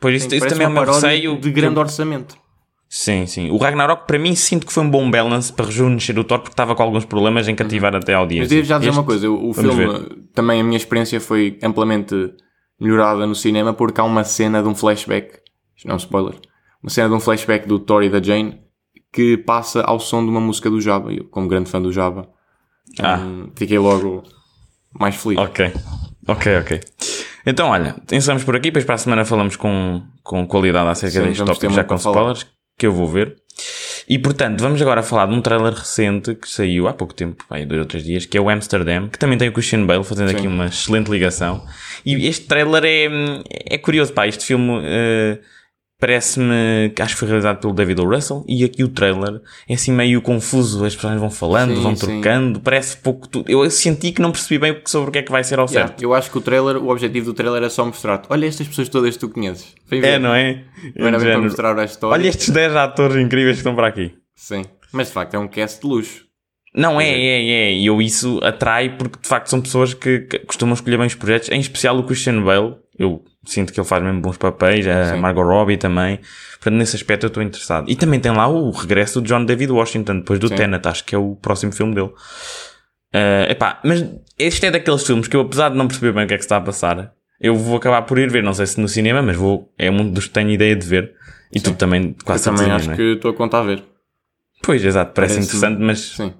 Pois 0.00 0.16
isso, 0.16 0.30
sim, 0.30 0.36
isso 0.36 0.48
também 0.48 0.64
é 0.64 0.68
uma 0.68 0.80
paródia 0.84 1.08
receio. 1.08 1.38
De 1.40 1.50
grande 1.50 1.78
orçamento. 1.78 2.36
Sim, 2.94 3.24
sim. 3.26 3.50
O 3.50 3.56
Ragnarok 3.56 4.06
para 4.06 4.18
mim 4.18 4.34
sinto 4.34 4.66
que 4.66 4.72
foi 4.72 4.82
um 4.82 4.90
bom 4.90 5.10
balance 5.10 5.50
para 5.50 5.64
rejuvenescer 5.64 6.18
o 6.18 6.24
Thor 6.24 6.40
porque 6.40 6.52
estava 6.52 6.74
com 6.74 6.82
alguns 6.82 7.06
problemas 7.06 7.48
em 7.48 7.54
cativar 7.54 7.94
até 7.96 8.12
a 8.12 8.16
Mas 8.16 8.20
audiência. 8.20 8.48
devo 8.54 8.66
já 8.68 8.76
dizer 8.76 8.90
Este- 8.90 8.98
uma 8.98 9.06
coisa. 9.06 9.30
O, 9.30 9.48
o 9.48 9.54
filme. 9.54 10.26
Também 10.34 10.60
a 10.60 10.64
minha 10.64 10.76
experiência 10.76 11.18
foi 11.18 11.58
amplamente 11.62 12.14
melhorada 12.78 13.26
no 13.26 13.34
cinema 13.34 13.72
porque 13.72 13.98
há 13.98 14.04
uma 14.04 14.24
cena 14.24 14.62
de 14.62 14.68
um 14.68 14.74
flashback. 14.74 15.38
Isto 15.74 15.86
não 15.88 15.92
é 15.92 15.94
um 15.94 15.98
spoiler. 15.98 16.34
Uma 16.82 16.90
cena 16.90 17.08
de 17.08 17.14
um 17.14 17.20
flashback 17.20 17.66
do 17.66 17.78
Thor 17.78 18.02
e 18.02 18.10
da 18.10 18.20
Jane 18.22 18.60
que 19.10 19.38
passa 19.38 19.80
ao 19.82 19.98
som 19.98 20.22
de 20.22 20.28
uma 20.30 20.40
música 20.40 20.68
do 20.68 20.78
Java. 20.78 21.10
Eu, 21.14 21.24
como 21.24 21.48
grande 21.48 21.70
fã 21.70 21.80
do 21.80 21.90
Java, 21.90 22.28
Ah. 23.00 23.16
hum, 23.16 23.48
fiquei 23.56 23.78
logo 23.78 24.22
mais 25.00 25.14
feliz. 25.16 25.38
Ok, 25.38 25.72
ok, 26.28 26.58
ok. 26.58 26.80
Então, 27.46 27.70
olha, 27.70 27.96
encerramos 28.12 28.44
por 28.44 28.54
aqui, 28.54 28.68
depois 28.68 28.84
para 28.84 28.94
a 28.96 28.98
semana 28.98 29.24
falamos 29.24 29.56
com, 29.56 30.02
com 30.22 30.46
qualidade 30.46 30.88
acerca 30.90 31.20
Sim, 31.22 31.32
ter 31.32 31.44
tópicos, 31.44 31.74
já 31.74 31.82
com 31.84 31.94
spoilers, 31.96 32.46
que 32.78 32.86
eu 32.86 32.92
vou 32.92 33.06
ver. 33.06 33.36
E 34.08 34.18
portanto, 34.18 34.60
vamos 34.60 34.80
agora 34.82 35.02
falar 35.02 35.26
de 35.26 35.34
um 35.34 35.40
trailer 35.40 35.72
recente 35.72 36.34
que 36.34 36.48
saiu 36.48 36.88
há 36.88 36.92
pouco 36.92 37.14
tempo, 37.14 37.44
aí 37.48 37.64
dois 37.64 37.80
ou 37.80 37.86
três 37.86 38.04
dias, 38.04 38.26
que 38.26 38.36
é 38.36 38.40
o 38.40 38.50
Amsterdam, 38.50 39.08
que 39.08 39.18
também 39.18 39.38
tem 39.38 39.48
o 39.48 39.52
Christian 39.52 39.86
Bale 39.86 40.04
fazendo 40.04 40.30
Sim. 40.30 40.36
aqui 40.36 40.46
uma 40.46 40.66
excelente 40.66 41.10
ligação. 41.10 41.64
E 42.04 42.26
este 42.26 42.46
trailer 42.46 42.84
é, 42.84 43.08
é 43.74 43.78
curioso, 43.78 44.12
pá, 44.12 44.26
este 44.26 44.44
filme 44.44 44.80
eh, 44.84 45.38
parece-me 46.02 46.90
que 46.96 47.00
acho 47.00 47.14
que 47.14 47.20
foi 47.20 47.28
realizado 47.28 47.60
pelo 47.60 47.72
David 47.72 48.00
O. 48.00 48.04
Russell 48.04 48.44
e 48.48 48.64
aqui 48.64 48.82
o 48.82 48.88
trailer 48.88 49.40
é 49.68 49.74
assim 49.74 49.92
meio 49.92 50.20
confuso, 50.20 50.84
as 50.84 50.96
pessoas 50.96 51.20
vão 51.20 51.30
falando, 51.30 51.76
Sim, 51.76 51.80
vão 51.80 51.94
sim. 51.94 52.06
trocando, 52.06 52.58
parece 52.58 52.96
pouco 52.96 53.28
tudo. 53.28 53.48
Eu 53.48 53.70
senti 53.70 54.10
que 54.10 54.20
não 54.20 54.32
percebi 54.32 54.58
bem 54.58 54.82
sobre 54.84 55.10
o 55.10 55.12
que 55.12 55.20
é 55.20 55.22
que 55.22 55.30
vai 55.30 55.44
ser 55.44 55.60
ao 55.60 55.66
Yeah, 55.66 55.86
certo. 55.86 56.02
eu 56.02 56.12
acho 56.12 56.28
que 56.28 56.38
o 56.38 56.40
trailer, 56.40 56.76
o 56.76 56.88
objetivo 56.88 57.26
do 57.26 57.34
trailer 57.34 57.62
é 57.62 57.68
só 57.68 57.86
mostrar-te. 57.86 58.26
Olha 58.30 58.46
estas 58.46 58.66
pessoas 58.66 58.88
todas 58.88 59.14
que 59.14 59.20
tu 59.20 59.28
conheces. 59.28 59.76
É, 59.92 60.18
não 60.18 60.34
é? 60.34 60.64
Não 60.96 61.06
era 61.06 61.20
bem 61.20 61.28
para 61.30 61.40
mostrar 61.40 61.78
a 61.78 61.84
história. 61.84 62.20
Olha 62.20 62.28
estes 62.28 62.48
10 62.48 62.74
atores 62.74 63.16
incríveis 63.24 63.54
que 63.54 63.60
estão 63.60 63.76
para 63.76 63.86
aqui. 63.86 64.12
Sim. 64.34 64.64
Mas 64.92 65.06
de 65.06 65.12
facto 65.12 65.34
é 65.34 65.38
um 65.38 65.46
cast 65.46 65.80
de 65.80 65.86
luxo. 65.86 66.24
Não, 66.74 67.00
é, 67.00 67.08
é, 67.08 67.50
é. 67.68 67.72
E 67.74 67.86
eu 67.86 68.02
isso 68.02 68.40
atrai 68.42 68.96
porque 68.96 69.20
de 69.22 69.28
facto 69.28 69.46
são 69.46 69.60
pessoas 69.60 69.94
que, 69.94 70.18
que 70.22 70.40
costumam 70.40 70.74
escolher 70.74 70.96
bem 70.96 71.06
os 71.06 71.14
projetos, 71.14 71.48
em 71.50 71.60
especial 71.60 71.96
o 71.96 72.02
Christian 72.02 72.42
Bale. 72.42 72.74
Eu 72.98 73.22
sinto 73.44 73.72
que 73.72 73.80
ele 73.80 73.86
faz 73.86 74.02
mesmo 74.02 74.20
bons 74.20 74.36
papéis, 74.36 74.86
a 74.86 75.14
Sim. 75.14 75.20
Margot 75.20 75.42
Robbie 75.42 75.76
também. 75.76 76.18
Portanto, 76.54 76.74
nesse 76.78 76.96
aspecto 76.96 77.24
eu 77.24 77.28
estou 77.28 77.42
interessado. 77.42 77.90
E 77.90 77.96
também 77.96 78.20
tem 78.20 78.30
lá 78.32 78.46
o 78.48 78.70
regresso 78.70 79.20
do 79.20 79.26
John 79.28 79.44
David 79.44 79.72
Washington, 79.72 80.18
depois 80.18 80.38
do 80.38 80.48
Sim. 80.48 80.56
Tenet, 80.56 80.86
acho 80.86 81.04
que 81.04 81.14
é 81.14 81.18
o 81.18 81.34
próximo 81.36 81.72
filme 81.72 81.94
dele. 81.94 82.10
Ah, 83.14 83.46
epá, 83.50 83.80
mas 83.84 84.04
este 84.38 84.66
é 84.66 84.70
daqueles 84.70 85.04
filmes 85.06 85.28
que 85.28 85.36
eu, 85.36 85.40
apesar 85.42 85.68
de 85.70 85.76
não 85.76 85.86
perceber 85.86 86.12
bem 86.12 86.24
o 86.24 86.28
que 86.28 86.34
é 86.34 86.36
que 86.36 86.42
se 86.42 86.46
está 86.46 86.56
a 86.56 86.60
passar, 86.60 87.12
eu 87.40 87.54
vou 87.56 87.76
acabar 87.76 88.02
por 88.02 88.18
ir 88.18 88.30
ver, 88.30 88.42
não 88.42 88.54
sei 88.54 88.66
se 88.66 88.80
no 88.80 88.88
cinema, 88.88 89.20
mas 89.20 89.36
vou, 89.36 89.72
é 89.78 89.90
um 89.90 90.08
dos 90.10 90.26
que 90.26 90.32
tenho 90.32 90.50
ideia 90.50 90.74
de 90.74 90.86
ver. 90.86 91.12
E 91.52 91.60
tu 91.60 91.74
também 91.74 92.14
Eu 92.18 92.24
quase 92.24 92.44
também 92.44 92.60
certeza, 92.68 92.76
acho 92.76 92.90
é? 92.92 92.96
que 92.96 93.02
estou 93.14 93.30
a 93.30 93.34
contar 93.34 93.58
a 93.58 93.64
ver. 93.64 93.82
Pois, 94.62 94.82
exato, 94.84 95.12
parece, 95.12 95.34
Parece-me- 95.34 95.58
interessante, 95.58 95.84
mas 95.84 95.98
Sim. 96.16 96.32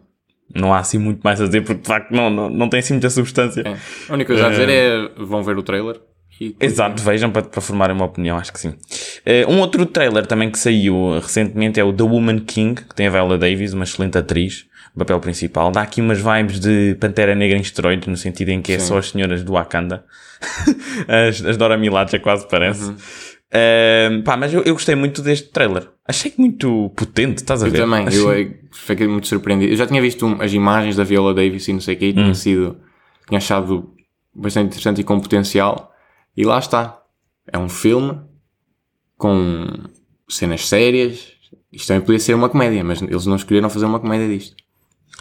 não 0.54 0.73
há 0.73 0.78
assim 0.78 0.97
muito 0.97 1.21
mais 1.23 1.40
a 1.40 1.47
dizer 1.47 1.61
porque 1.62 1.82
de 1.82 1.88
facto 1.88 2.11
não, 2.12 2.30
não, 2.30 2.49
não 2.49 2.68
tem 2.68 2.80
assim 2.80 2.94
muita 2.94 3.11
substância. 3.11 3.62
É. 3.66 3.76
A 4.09 4.14
única 4.14 4.28
coisa 4.32 4.47
a 4.47 4.50
dizer 4.50 4.68
é 4.71 5.09
vão 5.18 5.42
ver 5.42 5.59
o 5.59 5.62
trailer 5.62 6.00
e 6.49 6.57
Exato, 6.61 7.03
vejam 7.03 7.31
para, 7.31 7.43
para 7.43 7.61
formarem 7.61 7.95
uma 7.95 8.05
opinião, 8.07 8.37
acho 8.37 8.53
que 8.53 8.61
sim. 8.61 8.75
Eh, 9.25 9.47
um 9.47 9.61
outro 9.61 9.85
trailer 9.87 10.27
também 10.27 10.51
que 10.51 10.59
saiu 10.59 11.19
recentemente 11.21 11.79
é 11.79 11.85
o 11.85 11.93
The 11.93 12.03
Woman 12.03 12.41
King, 12.41 12.83
que 12.83 12.95
tem 12.95 13.07
a 13.07 13.11
Viola 13.11 13.37
Davis, 13.39 13.73
uma 13.73 13.85
excelente 13.85 14.17
atriz, 14.19 14.67
no 14.95 14.99
papel 15.01 15.21
principal. 15.21 15.71
Dá 15.71 15.83
aqui 15.83 16.01
umas 16.01 16.19
vibes 16.19 16.61
de 16.61 16.97
Pantera 17.01 17.35
Negra 17.35 17.57
em 17.57 17.61
esteroides, 17.63 18.09
no 18.09 18.17
sentido 18.17 18.49
em 18.51 18.61
que 18.63 18.73
é 18.73 18.79
Sim. 18.79 18.87
só 18.89 18.99
as 18.99 19.11
senhoras 19.11 19.43
do 19.43 19.53
Wakanda. 19.53 20.05
as, 21.09 21.45
as 21.45 21.57
Dora 21.57 21.77
Milaje 21.77 22.19
quase 22.19 22.47
parece. 22.49 22.85
Uhum. 22.85 22.97
Eh, 23.55 24.23
pá, 24.25 24.37
mas 24.37 24.53
eu, 24.55 24.63
eu 24.63 24.73
gostei 24.75 24.95
muito 24.95 25.21
deste 25.21 25.49
trailer. 25.51 25.87
Achei 26.09 26.33
muito 26.39 26.91
potente, 26.97 27.39
estás 27.39 27.63
a 27.63 27.67
Eu 27.67 27.71
ver? 27.73 27.79
também, 27.79 28.07
Achei- 28.07 28.21
eu 28.21 28.33
eh, 28.33 28.51
fiquei 28.73 29.07
muito 29.07 29.27
surpreendido. 29.29 29.73
Eu 29.73 29.77
já 29.77 29.87
tinha 29.87 30.01
visto 30.01 30.27
um- 30.27 30.41
as 30.41 30.53
imagens 30.55 30.97
da 30.97 31.05
Viola 31.05 31.35
Davis 31.35 31.69
e 31.69 31.73
não 31.73 31.81
sei 31.81 31.95
o 31.95 31.99
que, 31.99 32.07
e 32.07 32.13
tinha 32.15 32.27
Hum. 32.29 32.35
sido, 32.35 32.77
tinha 33.29 33.39
achado 33.39 33.91
bastante 34.35 34.69
interessante 34.69 35.01
e 35.03 35.05
com 35.05 35.21
potencial. 35.21 35.92
E 36.37 36.45
lá 36.45 36.59
está. 36.59 37.01
É 37.53 37.59
um 37.59 37.69
filme 37.69 38.19
com 39.17 39.67
cenas 40.29 40.67
sérias. 40.69 41.33
Isto 41.73 41.89
também 41.89 42.03
podia 42.05 42.19
ser 42.19 42.35
uma 42.35 42.49
comédia, 42.49 42.83
mas 42.85 43.01
eles 43.03 43.27
não 43.27 43.37
escolheram 43.37 43.69
fazer 43.71 43.87
uma 43.87 44.01
comédia 44.01 44.29
disto. 44.29 44.57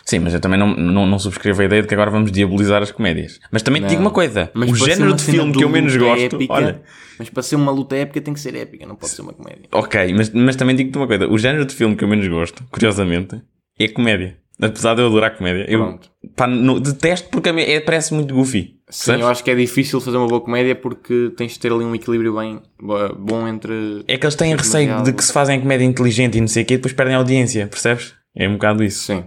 Sim, 0.06 0.20
mas 0.20 0.34
eu 0.34 0.42
também 0.42 0.60
não, 0.60 0.76
não, 0.76 1.06
não 1.06 1.20
subscrevo 1.20 1.62
a 1.62 1.66
ideia 1.66 1.82
de 1.82 1.88
que 1.88 1.94
agora 1.94 2.10
vamos 2.10 2.32
diabolizar 2.32 2.82
as 2.82 2.92
comédias. 2.92 3.40
Mas 3.52 3.62
também 3.62 3.82
te 3.82 3.90
digo 3.90 4.02
Não. 4.02 4.08
uma 4.08 4.14
coisa: 4.14 4.50
Mas 4.54 4.70
o 4.72 4.76
género 4.76 5.14
de 5.14 5.24
filme 5.24 5.54
que 5.54 5.64
eu 5.64 5.70
menos 5.70 5.94
luta 5.94 6.06
gosto. 6.06 6.36
épica- 6.36 6.54
Olha, 6.54 6.82
Mas 7.20 7.30
para 7.30 7.44
ser 7.44 7.56
uma 7.56 7.72
luta 7.72 7.96
épica 7.96 8.20
tem 8.22 8.34
que 8.34 8.40
ser 8.40 8.56
épica, 8.56 8.86
não 8.86 8.96
pode 8.96 9.12
ser 9.14 9.22
uma 9.22 9.34
comédia. 9.34 9.68
ok, 9.72 10.14
mas, 10.14 10.30
mas 10.32 10.56
também 10.56 10.76
digo-te 10.76 10.98
uma 10.98 11.08
coisa: 11.08 11.28
o 11.28 11.38
género 11.38 11.66
de 11.66 11.74
filme 11.76 11.96
que 11.96 12.04
eu 12.04 12.08
menos 12.08 12.28
gosto, 12.28 12.64
curiosamente, 12.72 13.42
é 13.80 13.88
comédia. 13.88 14.38
Apesar 14.62 14.94
de 14.94 15.02
eu 15.02 15.08
adorar 15.08 15.36
comédia, 15.36 15.66
eu 15.68 16.00
pá, 16.36 16.46
no- 16.46 16.80
detesto 16.80 17.30
porque 17.30 17.50
é, 17.50 17.80
parece 17.80 18.14
muito 18.14 18.34
goofy. 18.34 18.62
Sim, 18.62 18.76
percebes? 18.86 19.22
eu 19.22 19.28
acho 19.28 19.44
que 19.44 19.50
é 19.50 19.56
difícil 19.56 20.00
fazer 20.00 20.18
uma 20.18 20.28
boa 20.28 20.40
comédia 20.42 20.76
porque 20.76 21.32
tens 21.36 21.54
de 21.54 21.60
ter 21.60 21.72
ali 21.72 21.84
um 21.84 21.96
equilíbrio 21.96 22.36
bem 22.36 22.62
bo- 22.80 23.16
bom 23.16 23.48
entre. 23.48 24.04
É 24.08 24.18
que 24.18 24.26
eles 24.26 24.36
têm 24.36 24.56
receio 24.56 24.84
de 24.88 24.92
demasiado- 24.92 25.16
que 25.16 25.24
se 25.24 25.34
fazem 25.34 25.60
comédia 25.60 25.86
inteligente 25.86 26.38
e 26.38 26.42
não 26.42 26.48
sei 26.48 26.62
o 26.64 26.66
quê, 26.66 26.74
e 26.76 26.78
depois 26.78 26.94
perdem 26.94 27.16
a 27.16 27.18
audiência, 27.18 27.66
percebes? 27.68 28.14
É 28.36 28.48
um 28.48 28.54
bocado 28.54 28.84
isso. 28.84 29.04
Sim. 29.06 29.24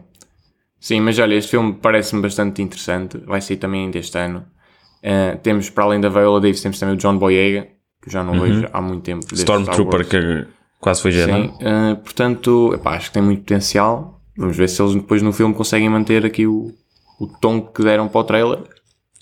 Sim, 0.79 1.01
mas 1.01 1.19
olha, 1.19 1.35
este 1.35 1.51
filme 1.51 1.73
parece-me 1.81 2.21
bastante 2.23 2.61
interessante. 2.63 3.19
Vai 3.27 3.41
sair 3.41 3.57
também 3.57 3.87
ainda 3.87 3.99
este 3.99 4.17
ano. 4.19 4.45
Uh, 5.03 5.37
temos, 5.43 5.69
para 5.71 5.85
além 5.85 6.01
da 6.01 6.09
Viola 6.11 6.41
Davis, 6.41 6.61
temos 6.61 6.79
também 6.79 6.95
o 6.95 6.99
John 6.99 7.17
Boyega, 7.19 7.69
que 8.03 8.11
já 8.11 8.23
não 8.23 8.39
vejo 8.41 8.67
há 8.73 8.81
muito 8.81 9.03
tempo. 9.03 9.27
Uhum. 9.33 9.39
Stormtrooper, 9.39 10.07
que 10.07 10.47
quase 10.79 11.03
foi 11.03 11.11
já, 11.11 11.25
Sim, 11.27 11.47
uh, 11.61 11.97
portanto, 11.97 12.73
epá, 12.75 12.97
acho 12.97 13.09
que 13.09 13.15
tem 13.15 13.23
muito 13.23 13.41
potencial. 13.41 14.14
Vamos 14.37 14.57
ver 14.57 14.69
se 14.69 14.81
eles 14.83 14.95
depois 14.95 15.23
no 15.23 15.33
filme 15.33 15.55
conseguem 15.55 15.89
manter 15.89 16.25
aqui 16.27 16.47
o, 16.47 16.73
o 17.21 17.27
tom 17.27 17.61
que 17.61 17.83
deram 17.83 18.09
para 18.09 18.21
o 18.21 18.25
trailer. 18.25 18.59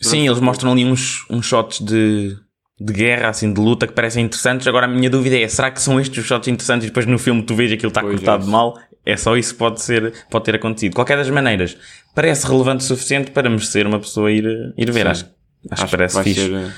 Sim, 0.00 0.26
eles 0.26 0.40
mostram 0.40 0.72
ali 0.72 0.84
uns, 0.84 1.24
uns 1.30 1.46
shots 1.46 1.80
de, 1.80 2.36
de 2.80 2.92
guerra, 2.92 3.28
assim, 3.28 3.52
de 3.52 3.60
luta 3.60 3.86
que 3.86 3.92
parecem 3.92 4.24
interessantes. 4.24 4.66
Agora 4.66 4.86
a 4.86 4.88
minha 4.88 5.08
dúvida 5.10 5.38
é, 5.38 5.46
será 5.46 5.70
que 5.70 5.80
são 5.80 6.00
estes 6.00 6.18
os 6.18 6.24
shots 6.26 6.48
interessantes 6.48 6.86
e 6.86 6.88
depois 6.88 7.06
no 7.06 7.18
filme 7.18 7.42
tu 7.42 7.54
vês 7.54 7.70
aquilo 7.70 7.88
está 7.88 8.00
Pois 8.00 8.14
é 8.14 8.16
cortado 8.16 8.42
isso. 8.42 8.50
mal? 8.50 8.76
É 9.04 9.16
só 9.16 9.36
isso 9.36 9.52
que 9.52 9.58
pode, 9.58 9.80
ser, 9.82 10.12
pode 10.30 10.44
ter 10.44 10.54
acontecido. 10.56 10.94
Qualquer 10.94 11.16
das 11.16 11.28
maneiras, 11.28 11.76
parece 12.14 12.46
relevante 12.46 12.84
o 12.84 12.86
suficiente 12.86 13.30
para 13.32 13.50
merecer 13.50 13.86
uma 13.86 13.98
pessoa 13.98 14.30
ir, 14.30 14.44
ir 14.76 14.90
ver. 14.92 15.04
Sim. 15.04 15.10
Acho, 15.10 15.26
acho, 15.70 15.84
que 15.86 15.90
parece 15.90 16.14
vai 16.14 16.24
fixe. 16.24 16.40
ser. 16.46 16.52
uh, 16.52 16.70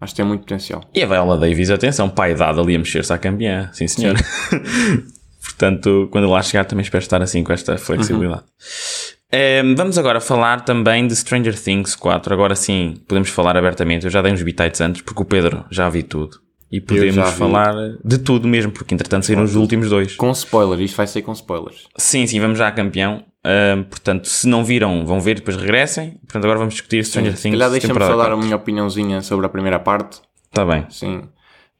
acho 0.00 0.12
que 0.12 0.16
tem 0.16 0.24
muito 0.26 0.40
potencial. 0.42 0.82
E 0.94 1.02
a 1.02 1.06
Viola 1.06 1.36
Davis, 1.36 1.70
atenção, 1.70 2.08
pai 2.08 2.34
dado 2.34 2.60
ali 2.60 2.76
a 2.76 2.78
mexer-se 2.78 3.12
à 3.12 3.18
campeã. 3.18 3.68
Sim, 3.72 3.86
senhor. 3.88 4.16
Portanto, 5.48 6.08
quando 6.12 6.28
lá 6.28 6.42
chegar 6.42 6.66
também 6.66 6.82
espero 6.82 7.02
estar 7.02 7.22
assim 7.22 7.42
com 7.42 7.52
esta 7.52 7.78
flexibilidade. 7.78 8.44
Ehm, 9.32 9.74
vamos 9.74 9.96
agora 9.96 10.20
falar 10.20 10.60
também 10.64 11.06
de 11.06 11.16
Stranger 11.16 11.58
Things 11.58 11.96
4. 11.96 12.34
Agora 12.34 12.54
sim, 12.54 12.96
podemos 13.08 13.30
falar 13.30 13.56
abertamente. 13.56 14.04
Eu 14.04 14.10
já 14.10 14.20
dei 14.20 14.30
uns 14.32 14.42
bitites 14.42 14.80
antes, 14.80 15.00
porque 15.00 15.22
o 15.22 15.24
Pedro 15.24 15.64
já 15.70 15.88
vi 15.88 16.02
tudo. 16.02 16.38
E 16.70 16.82
podemos 16.82 17.30
falar 17.30 17.74
de 18.04 18.18
tudo 18.18 18.46
mesmo, 18.46 18.70
porque 18.70 18.94
entretanto 18.94 19.24
saíram 19.24 19.42
os 19.42 19.56
últimos 19.56 19.88
dois. 19.88 20.14
Com 20.16 20.30
spoilers, 20.32 20.82
isto 20.82 20.96
vai 20.96 21.06
ser 21.06 21.22
com 21.22 21.32
spoilers. 21.32 21.86
Sim, 21.96 22.26
sim, 22.26 22.38
vamos 22.40 22.58
já 22.58 22.68
a 22.68 22.72
campeão. 22.72 23.24
Ehm, 23.42 23.84
portanto, 23.84 24.28
se 24.28 24.46
não 24.46 24.62
viram, 24.62 25.06
vão 25.06 25.18
ver 25.18 25.36
depois 25.36 25.56
regressem. 25.56 26.18
Portanto, 26.26 26.44
agora 26.44 26.58
vamos 26.58 26.74
discutir 26.74 27.02
Stranger 27.06 27.36
Se 27.36 27.42
Things. 27.44 27.54
calhar 27.58 27.70
deixa-me 27.70 27.98
dar 27.98 28.32
a 28.32 28.36
minha 28.36 28.56
opiniãozinha 28.56 29.22
sobre 29.22 29.46
a 29.46 29.48
primeira 29.48 29.78
parte. 29.80 30.20
Tá 30.52 30.64
bem. 30.64 30.84
Sim, 30.90 31.22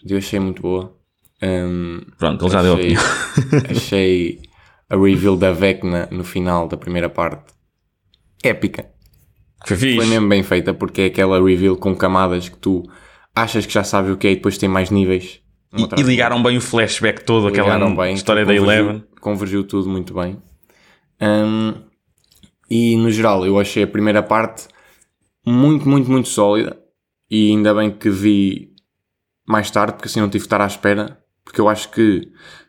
eu 0.07 0.17
achei 0.17 0.41
muito 0.41 0.63
boa. 0.63 0.98
Um, 1.43 2.01
Pronto, 2.19 2.45
ele 2.45 2.53
já 2.53 2.63
deu 2.63 2.73
a 2.73 2.77
achei, 2.77 2.97
opinião. 2.97 3.63
achei 3.71 4.41
a 4.91 4.97
reveal 4.97 5.37
da 5.37 5.53
Vecna 5.53 6.09
no 6.11 6.25
final 6.25 6.67
da 6.67 6.77
primeira 6.77 7.09
parte 7.09 7.53
épica. 8.43 8.91
Foi. 9.67 9.77
Foi 9.77 10.07
mesmo 10.07 10.29
bem 10.29 10.43
feita 10.43 10.73
porque 10.73 11.03
é 11.03 11.07
aquela 11.07 11.43
reveal 11.43 11.77
com 11.77 11.95
camadas 11.95 12.49
que 12.49 12.57
tu 12.57 12.83
achas 13.35 13.67
que 13.67 13.73
já 13.73 13.85
sabes 13.85 14.13
o 14.13 14.17
que 14.17 14.27
é 14.29 14.33
e 14.33 14.37
depois 14.37 14.59
tem 14.59 14.69
mais 14.69 14.91
níveis. 14.91 15.41
E, 15.77 16.01
e 16.01 16.03
ligaram 16.03 16.43
bem 16.43 16.57
o 16.57 16.61
flashback 16.61 17.25
todo. 17.25 17.49
Ligaram 17.49 17.89
aquela 17.89 18.05
bem, 18.05 18.15
história 18.15 18.45
da 18.45 18.55
Eleven. 18.55 19.05
Convergiu 19.21 19.65
tudo 19.65 19.89
muito 19.89 20.15
bem. 20.15 20.41
Um, 21.21 21.75
e 22.71 22.97
no 22.97 23.11
geral, 23.11 23.45
eu 23.45 23.59
achei 23.59 23.83
a 23.83 23.87
primeira 23.87 24.23
parte 24.23 24.69
muito, 25.45 25.89
muito, 25.89 26.11
muito 26.11 26.29
sólida. 26.29 26.79
E 27.31 27.51
ainda 27.51 27.75
bem 27.75 27.91
que 27.91 28.09
vi 28.09 28.73
mais 29.47 29.71
tarde, 29.71 29.95
porque 29.95 30.09
assim 30.09 30.21
não 30.21 30.29
tive 30.29 30.43
que 30.43 30.47
estar 30.47 30.61
à 30.61 30.67
espera. 30.67 31.23
Porque 31.49 31.63
eu 31.63 31.69
acho 31.69 31.89
que 31.91 32.29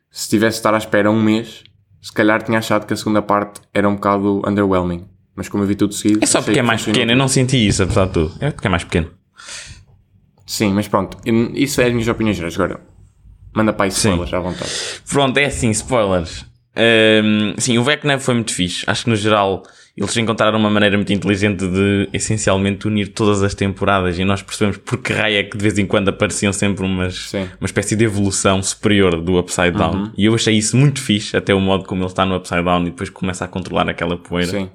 se 0.10 0.30
tivesse 0.30 0.56
de 0.56 0.60
estar 0.60 0.74
à 0.74 0.78
espera 0.78 1.12
um 1.12 1.22
mês, 1.22 1.66
se 2.02 2.14
calhar 2.14 2.42
tinha 2.42 2.60
achado 2.60 2.88
que 2.88 2.94
a 2.94 2.96
segunda 2.96 3.22
parte 3.22 3.60
era 3.74 3.90
um 3.90 3.96
bocado 3.96 4.42
underwhelming. 4.48 5.06
Mas 5.36 5.50
como 5.50 5.64
eu 5.64 5.68
vi 5.68 5.76
tudo 5.76 5.94
seguido. 5.94 6.24
É 6.24 6.26
só 6.26 6.42
porque 6.42 6.60
é 6.60 6.62
mais 6.62 6.80
funcionou 6.80 6.96
pequeno, 6.96 7.12
eu 7.12 7.18
não 7.18 7.28
senti 7.28 7.68
isso, 7.68 7.84
apesar 7.84 8.06
de 8.06 8.14
tudo. 8.14 8.34
É 8.40 8.52
porque 8.52 8.68
é 8.68 8.70
mais 8.70 8.86
pequeno. 8.86 9.12
Sim, 10.46 10.72
mas 10.74 10.88
pronto, 10.88 11.18
isso 11.54 11.82
é 11.82 11.88
as 11.88 11.92
minhas 11.92 12.08
opiniões 12.08 12.38
gerais. 12.38 12.56
Agora, 12.56 12.80
manda 13.54 13.74
para 13.74 13.86
aí 13.86 13.90
spoilers 13.90 14.34
à 14.34 14.40
vontade. 14.40 14.72
Pronto, 15.10 15.38
é 15.38 15.46
assim, 15.46 15.70
spoilers. 15.72 16.46
Ahm, 16.76 17.56
sim, 17.58 17.78
o 17.78 17.84
Vecna 17.84 18.20
foi 18.20 18.36
muito 18.36 18.54
fixe. 18.54 18.84
Acho 18.88 19.04
que 19.04 19.10
no 19.10 19.16
geral 19.16 19.64
eles 19.98 20.16
encontraram 20.16 20.58
uma 20.58 20.70
maneira 20.70 20.96
muito 20.96 21.12
inteligente 21.12 21.68
de 21.68 22.08
essencialmente 22.14 22.88
unir 22.88 23.10
todas 23.10 23.44
as 23.44 23.54
temporadas 23.54 24.18
e 24.18 24.24
nós 24.24 24.42
percebemos 24.42 24.78
por 24.78 25.00
que 25.00 25.12
raio 25.12 25.38
é 25.38 25.44
que 25.44 25.58
de 25.58 25.62
vez 25.62 25.78
em 25.78 25.86
quando 25.86 26.08
apareciam 26.08 26.54
sempre 26.54 26.86
umas, 26.86 27.30
Sim. 27.30 27.50
uma 27.60 27.66
espécie 27.66 27.98
de 27.98 28.06
evolução 28.06 28.64
superior 28.64 29.22
do 29.22 29.38
Upside 29.38 29.72
Down. 29.72 30.14
E 30.18 30.26
eu 30.26 30.34
achei 30.34 30.56
isso 30.56 30.78
muito 30.78 31.02
fixe, 31.02 31.36
até 31.36 31.54
o 31.54 31.60
modo 31.60 31.84
como 31.84 32.02
ele 32.02 32.10
está 32.10 32.26
no 32.26 32.38
Upside 32.38 32.64
Down 32.64 32.84
e 32.84 32.92
depois 32.92 33.10
começa 33.10 33.44
a 33.44 33.48
controlar 33.48 33.90
aquela 33.90 34.16
poeira. 34.16 34.52
Sim, 34.52 34.70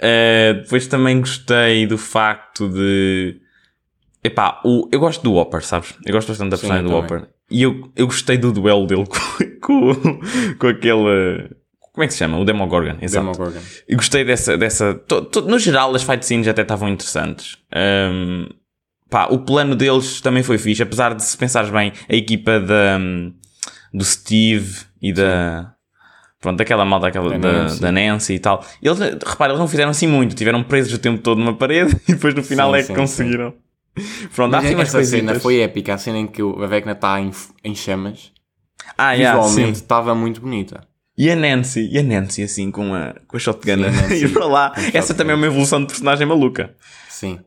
Uh, 0.00 0.62
depois 0.62 0.86
também 0.86 1.20
gostei 1.20 1.86
do 1.86 1.98
facto 1.98 2.66
de. 2.70 3.38
Epá, 4.24 4.58
o, 4.64 4.88
eu 4.90 4.98
gosto 4.98 5.22
do 5.22 5.34
Whopper, 5.34 5.62
sabes? 5.62 5.94
Eu 6.06 6.14
gosto 6.14 6.28
bastante 6.28 6.50
da 6.50 6.56
Sim, 6.56 6.62
personagem 6.62 6.86
do 6.86 6.92
eu 6.92 6.96
Whopper. 6.96 7.28
E 7.50 7.62
eu, 7.62 7.90
eu 7.96 8.06
gostei 8.06 8.38
do 8.38 8.52
duelo 8.52 8.86
dele 8.86 9.04
com, 9.60 9.94
com, 9.94 10.20
com 10.58 10.66
aquele. 10.68 11.50
Como 11.92 12.04
é 12.04 12.06
que 12.06 12.12
se 12.12 12.18
chama? 12.20 12.38
O 12.38 12.44
Demogorgon. 12.44 12.96
Exato. 13.02 13.26
Demogorgon. 13.26 13.58
E 13.88 13.96
gostei 13.96 14.24
dessa. 14.24 14.56
dessa 14.56 14.94
to- 14.94 15.22
to- 15.24 15.42
no 15.42 15.58
geral, 15.58 15.94
as 15.94 16.02
fight 16.02 16.24
scenes 16.24 16.46
até 16.48 16.62
estavam 16.62 16.88
interessantes. 16.88 17.58
Um, 17.74 18.46
pá, 19.10 19.26
o 19.30 19.40
plano 19.40 19.74
deles 19.74 20.20
também 20.20 20.42
foi 20.42 20.56
fixe, 20.58 20.82
apesar 20.82 21.14
de, 21.14 21.24
se 21.24 21.36
pensares 21.36 21.68
bem, 21.70 21.92
a 22.08 22.14
equipa 22.14 22.60
da, 22.60 22.98
do 23.92 24.04
Steve 24.04 24.82
e 25.02 25.12
da. 25.12 25.74
Pronto, 26.40 26.56
daquela 26.56 26.84
malta 26.86 27.06
daquela, 27.06 27.30
Da 27.30 27.38
da, 27.38 27.52
Nancy. 27.64 27.80
da 27.82 27.92
Nancy 27.92 28.34
e 28.34 28.38
tal. 28.38 28.64
Eles, 28.82 28.98
repara, 28.98 29.52
eles 29.52 29.58
não 29.60 29.68
fizeram 29.68 29.90
assim 29.90 30.06
muito, 30.06 30.34
tiveram 30.34 30.62
presos 30.62 30.94
o 30.94 30.98
tempo 30.98 31.20
todo 31.20 31.38
numa 31.38 31.54
parede 31.54 31.94
e 32.08 32.12
depois 32.14 32.32
no 32.34 32.42
final 32.42 32.70
Sim, 32.72 32.76
é 32.78 32.80
que 32.82 32.86
sim, 32.86 32.94
conseguiram. 32.94 33.54
Pronto, 34.34 34.54
há 34.54 34.58
assim 34.58 34.74
umas 34.74 34.94
essa 34.94 35.04
cena 35.04 35.38
foi 35.38 35.60
épica, 35.60 35.94
a 35.94 35.98
cena 35.98 36.18
em 36.18 36.26
que 36.26 36.42
a 36.42 36.66
Vecna 36.66 36.92
está 36.92 37.20
em, 37.20 37.30
em 37.64 37.74
chamas. 37.74 38.32
Ah, 38.96 39.12
yeah, 39.12 39.40
Visualmente 39.40 39.78
estava 39.78 40.14
muito 40.14 40.40
bonita. 40.40 40.86
E 41.16 41.30
a 41.30 41.36
Nancy, 41.36 41.88
e 41.90 41.98
a 41.98 42.02
Nancy 42.02 42.42
assim 42.42 42.70
com 42.70 42.94
a, 42.94 43.14
com 43.26 43.36
a 43.36 43.40
shotgun 43.40 43.76
Sim, 43.76 43.84
a 43.84 43.90
Nancy 43.92 44.24
ir 44.24 44.32
para 44.32 44.46
lá. 44.46 44.72
Essa 44.94 45.12
também 45.12 45.32
é 45.32 45.36
uma 45.36 45.46
evolução 45.46 45.80
de 45.80 45.86
personagem 45.86 46.26
maluca. 46.26 46.74
Sim. 47.08 47.40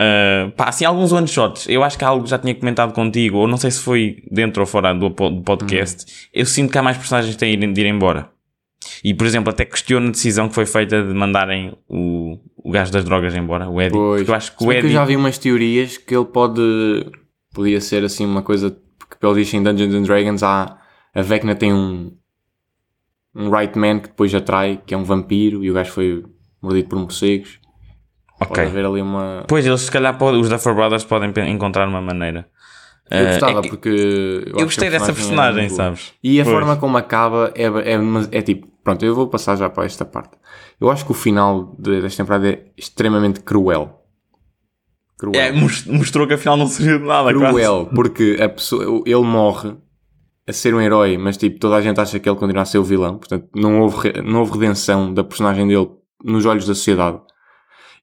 Uh, 0.00 0.50
pá, 0.56 0.70
assim, 0.70 0.84
alguns 0.84 1.12
one 1.12 1.28
shots. 1.28 1.68
Eu 1.68 1.84
acho 1.84 1.98
que 1.98 2.04
há 2.04 2.08
algo 2.08 2.24
que 2.24 2.30
já 2.30 2.38
tinha 2.38 2.54
comentado 2.54 2.92
contigo, 2.92 3.36
ou 3.36 3.46
não 3.46 3.58
sei 3.58 3.70
se 3.70 3.80
foi 3.80 4.22
dentro 4.30 4.62
ou 4.62 4.66
fora 4.66 4.94
do, 4.94 5.10
do 5.10 5.42
podcast. 5.42 6.10
Uhum. 6.10 6.28
Eu 6.32 6.46
sinto 6.46 6.72
que 6.72 6.78
há 6.78 6.82
mais 6.82 6.96
personagens 6.96 7.34
que 7.34 7.38
têm 7.38 7.72
de 7.72 7.80
ir 7.80 7.86
embora. 7.86 8.30
E, 9.04 9.12
por 9.14 9.26
exemplo, 9.26 9.50
até 9.50 9.64
questiono 9.64 10.08
a 10.08 10.10
decisão 10.10 10.48
que 10.48 10.54
foi 10.54 10.66
feita 10.66 11.02
de 11.02 11.12
mandarem 11.14 11.76
o, 11.88 12.38
o 12.56 12.70
gajo 12.70 12.90
das 12.92 13.04
drogas 13.04 13.34
embora, 13.34 13.68
o 13.68 13.80
Eddie. 13.80 13.92
Pois. 13.96 14.20
Porque 14.20 14.30
eu 14.30 14.34
acho 14.34 14.56
que 14.56 14.64
o 14.64 14.72
Eddie. 14.72 14.88
eu 14.88 14.92
já 14.92 15.04
vi 15.04 15.16
umas 15.16 15.38
teorias 15.38 15.96
que 15.98 16.14
ele 16.14 16.24
pode. 16.24 16.60
Podia 17.52 17.80
ser 17.80 18.04
assim 18.04 18.24
uma 18.24 18.42
coisa. 18.42 18.76
Porque 18.98 19.16
pelo 19.20 19.34
visto 19.34 19.54
em 19.54 19.62
Dungeons 19.62 19.94
and 19.94 20.02
Dragons 20.02 20.42
há. 20.42 20.78
A 21.14 21.22
Vecna 21.22 21.54
tem 21.54 21.72
um. 21.72 22.16
Um 23.34 23.48
right 23.50 23.78
man 23.78 24.00
que 24.00 24.08
depois 24.08 24.34
atrai, 24.34 24.80
que 24.84 24.92
é 24.92 24.96
um 24.96 25.04
vampiro, 25.04 25.62
e 25.62 25.70
o 25.70 25.74
gajo 25.74 25.92
foi 25.92 26.24
mordido 26.60 26.88
por 26.88 26.98
morcegos. 26.98 27.60
Pode 28.38 28.52
Ok. 28.52 28.64
haver 28.64 28.84
ali 28.86 29.00
uma. 29.02 29.44
Pois, 29.46 29.64
eles 29.66 29.82
se 29.82 29.90
calhar 29.90 30.16
podem- 30.18 30.40
os 30.40 30.48
Duffer 30.48 30.74
Brothers 30.74 31.04
podem 31.04 31.32
encontrar 31.50 31.86
uma 31.86 32.00
maneira. 32.00 32.48
Eu 33.10 33.18
Eh, 33.18 33.26
gostava, 33.32 33.58
é 33.58 33.62
que- 33.62 33.68
porque. 33.70 33.88
Eu, 33.88 34.58
eu 34.58 34.64
gostei 34.64 34.88
a 34.88 34.90
dessa 34.92 35.12
personagem, 35.12 35.66
boa. 35.66 35.76
sabes? 35.76 36.12
E 36.22 36.40
a 36.40 36.44
Pois. 36.44 36.54
forma 36.56 36.76
como 36.76 36.96
acaba 36.96 37.52
é, 37.56 37.64
é, 37.64 37.94
é, 37.94 37.98
é 38.38 38.42
tipo. 38.42 38.68
Pronto, 38.84 39.04
eu 39.04 39.14
vou 39.14 39.26
passar 39.28 39.56
já 39.56 39.68
para 39.68 39.84
esta 39.84 40.04
parte. 40.04 40.30
Eu 40.80 40.90
acho 40.90 41.04
que 41.04 41.10
o 41.10 41.14
final 41.14 41.74
de- 41.78 42.00
desta 42.00 42.22
temporada 42.22 42.48
é 42.48 42.64
extremamente 42.76 43.40
cruel. 43.40 44.00
Cruel. 45.18 45.40
É, 45.40 45.52
mos- 45.52 45.84
mostrou 45.86 46.26
que 46.26 46.34
afinal 46.34 46.56
não 46.56 46.66
serviu 46.66 46.98
de 47.00 47.04
nada. 47.04 47.32
quase. 47.34 47.46
cruel, 47.52 47.88
porque 47.94 48.38
a 48.40 48.48
pessoa, 48.48 49.02
ele 49.04 49.22
morre 49.22 49.74
a 50.48 50.52
ser 50.52 50.74
um 50.74 50.80
herói, 50.80 51.18
mas 51.18 51.36
tipo, 51.36 51.58
toda 51.60 51.76
a 51.76 51.80
gente 51.82 52.00
acha 52.00 52.18
que 52.18 52.28
ele 52.28 52.38
continua 52.38 52.62
a 52.62 52.64
ser 52.66 52.78
o 52.78 52.84
vilão, 52.84 53.18
portanto, 53.18 53.46
não 53.54 53.80
houve, 53.82 54.12
não 54.22 54.40
houve 54.40 54.52
redenção 54.52 55.12
da 55.12 55.22
personagem 55.22 55.66
dele 55.68 55.88
nos 56.24 56.46
olhos 56.46 56.66
da 56.66 56.74
sociedade. 56.74 57.20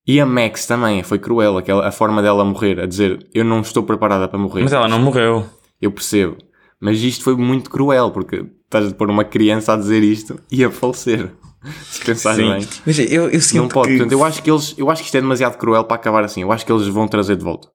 E 0.07 0.21
a 0.21 0.25
Max 0.25 0.65
também 0.65 1.03
foi 1.03 1.19
cruel, 1.19 1.57
aquela, 1.57 1.85
a 1.85 1.91
forma 1.91 2.21
dela 2.21 2.45
morrer, 2.45 2.79
a 2.79 2.85
dizer 2.85 3.27
eu 3.33 3.43
não 3.43 3.59
estou 3.59 3.83
preparada 3.83 4.27
para 4.27 4.39
morrer. 4.39 4.63
Mas 4.63 4.71
ela 4.71 4.87
não 4.87 4.99
morreu. 4.99 5.45
Eu 5.81 5.91
percebo, 5.91 6.37
mas 6.79 7.01
isto 7.03 7.23
foi 7.23 7.35
muito 7.35 7.69
cruel, 7.69 8.11
porque 8.11 8.45
estás 8.63 8.91
a 8.91 8.95
pôr 8.95 9.09
uma 9.09 9.25
criança 9.25 9.73
a 9.73 9.75
dizer 9.77 10.01
isto 10.01 10.39
e 10.49 10.63
a 10.63 10.71
falecer. 10.71 11.31
Se 11.83 12.03
pensares 12.05 12.37
bem. 12.37 12.67
Mas 12.85 12.99
eu, 12.99 13.29
eu 13.29 13.41
sinto 13.41 13.63
Não 13.63 13.67
pode, 13.67 13.89
que... 13.89 13.97
portanto, 13.97 14.11
eu 14.13 14.23
acho 14.23 14.41
que 14.41 14.49
eles, 14.49 14.73
eu 14.77 14.89
acho 14.89 15.01
que 15.01 15.07
isto 15.07 15.17
é 15.17 15.21
demasiado 15.21 15.57
cruel 15.57 15.83
para 15.83 15.95
acabar 15.95 16.23
assim. 16.23 16.41
Eu 16.41 16.51
acho 16.51 16.65
que 16.65 16.71
eles 16.71 16.87
vão 16.87 17.07
trazer 17.07 17.35
de 17.35 17.43
volta 17.43 17.69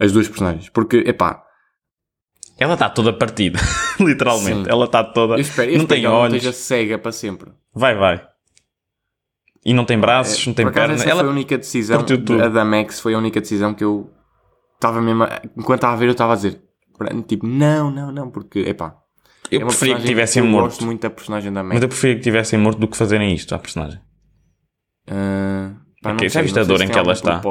as 0.00 0.12
duas 0.12 0.28
personagens, 0.28 0.68
porque 0.70 0.98
epá, 1.06 1.42
Ela 2.58 2.74
está 2.74 2.88
toda 2.88 3.12
partida. 3.12 3.58
Literalmente. 4.00 4.64
Sim. 4.64 4.70
Ela 4.70 4.84
está 4.86 5.04
toda... 5.04 5.34
eu 5.34 5.40
espero, 5.40 5.70
eu 5.70 5.78
não 5.78 5.84
espero 5.84 5.88
tem 5.88 6.00
que 6.00 6.06
ela 6.06 6.14
não 6.14 6.22
olhos. 6.22 6.36
esteja 6.36 6.52
cega 6.52 6.98
para 6.98 7.12
sempre. 7.12 7.50
Vai, 7.74 7.94
vai. 7.94 8.26
E 9.68 9.74
não 9.74 9.84
tem 9.84 9.98
braços, 9.98 10.46
não 10.46 10.54
tem 10.54 10.70
pernas. 10.70 11.00
essa 11.00 11.10
Ela... 11.10 11.20
foi 11.22 11.28
a 11.28 11.32
única 11.32 11.58
decisão, 11.58 11.98
a 12.40 12.48
da 12.48 12.64
Max 12.64 13.00
foi 13.00 13.14
a 13.14 13.18
única 13.18 13.40
decisão 13.40 13.74
que 13.74 13.82
eu 13.82 14.08
estava 14.76 15.02
mesmo, 15.02 15.24
a- 15.24 15.42
enquanto 15.56 15.78
estava 15.78 15.94
a 15.94 15.96
ver, 15.96 16.06
eu 16.06 16.12
estava 16.12 16.34
a 16.34 16.36
dizer, 16.36 16.62
tipo, 17.26 17.44
não, 17.44 17.90
não, 17.90 18.12
não, 18.12 18.30
porque 18.30 18.60
epá, 18.60 18.96
Eu 19.50 19.62
é 19.62 19.64
preferia 19.64 19.96
que 19.96 20.04
tivessem 20.04 20.44
eu 20.44 20.48
morto. 20.48 20.66
gosto 20.66 20.84
muito 20.84 21.02
da 21.02 21.10
personagem 21.10 21.52
da 21.52 21.64
Max. 21.64 21.74
Mas 21.74 21.82
eu 21.82 21.88
preferia 21.88 22.14
que 22.16 22.22
tivessem 22.22 22.58
morto 22.60 22.78
do 22.78 22.86
que 22.86 22.96
fazerem 22.96 23.34
isto 23.34 23.52
à 23.56 23.58
personagem. 23.58 24.00
Ah, 25.10 25.72
pá, 26.00 26.10
não 26.10 26.16
Ok, 26.16 26.28
já 26.28 26.42
viste 26.42 26.58
a 26.60 26.62
dor 26.62 26.80
em 26.82 26.88
que 26.88 26.96
ela 26.98 27.12
está? 27.12 27.42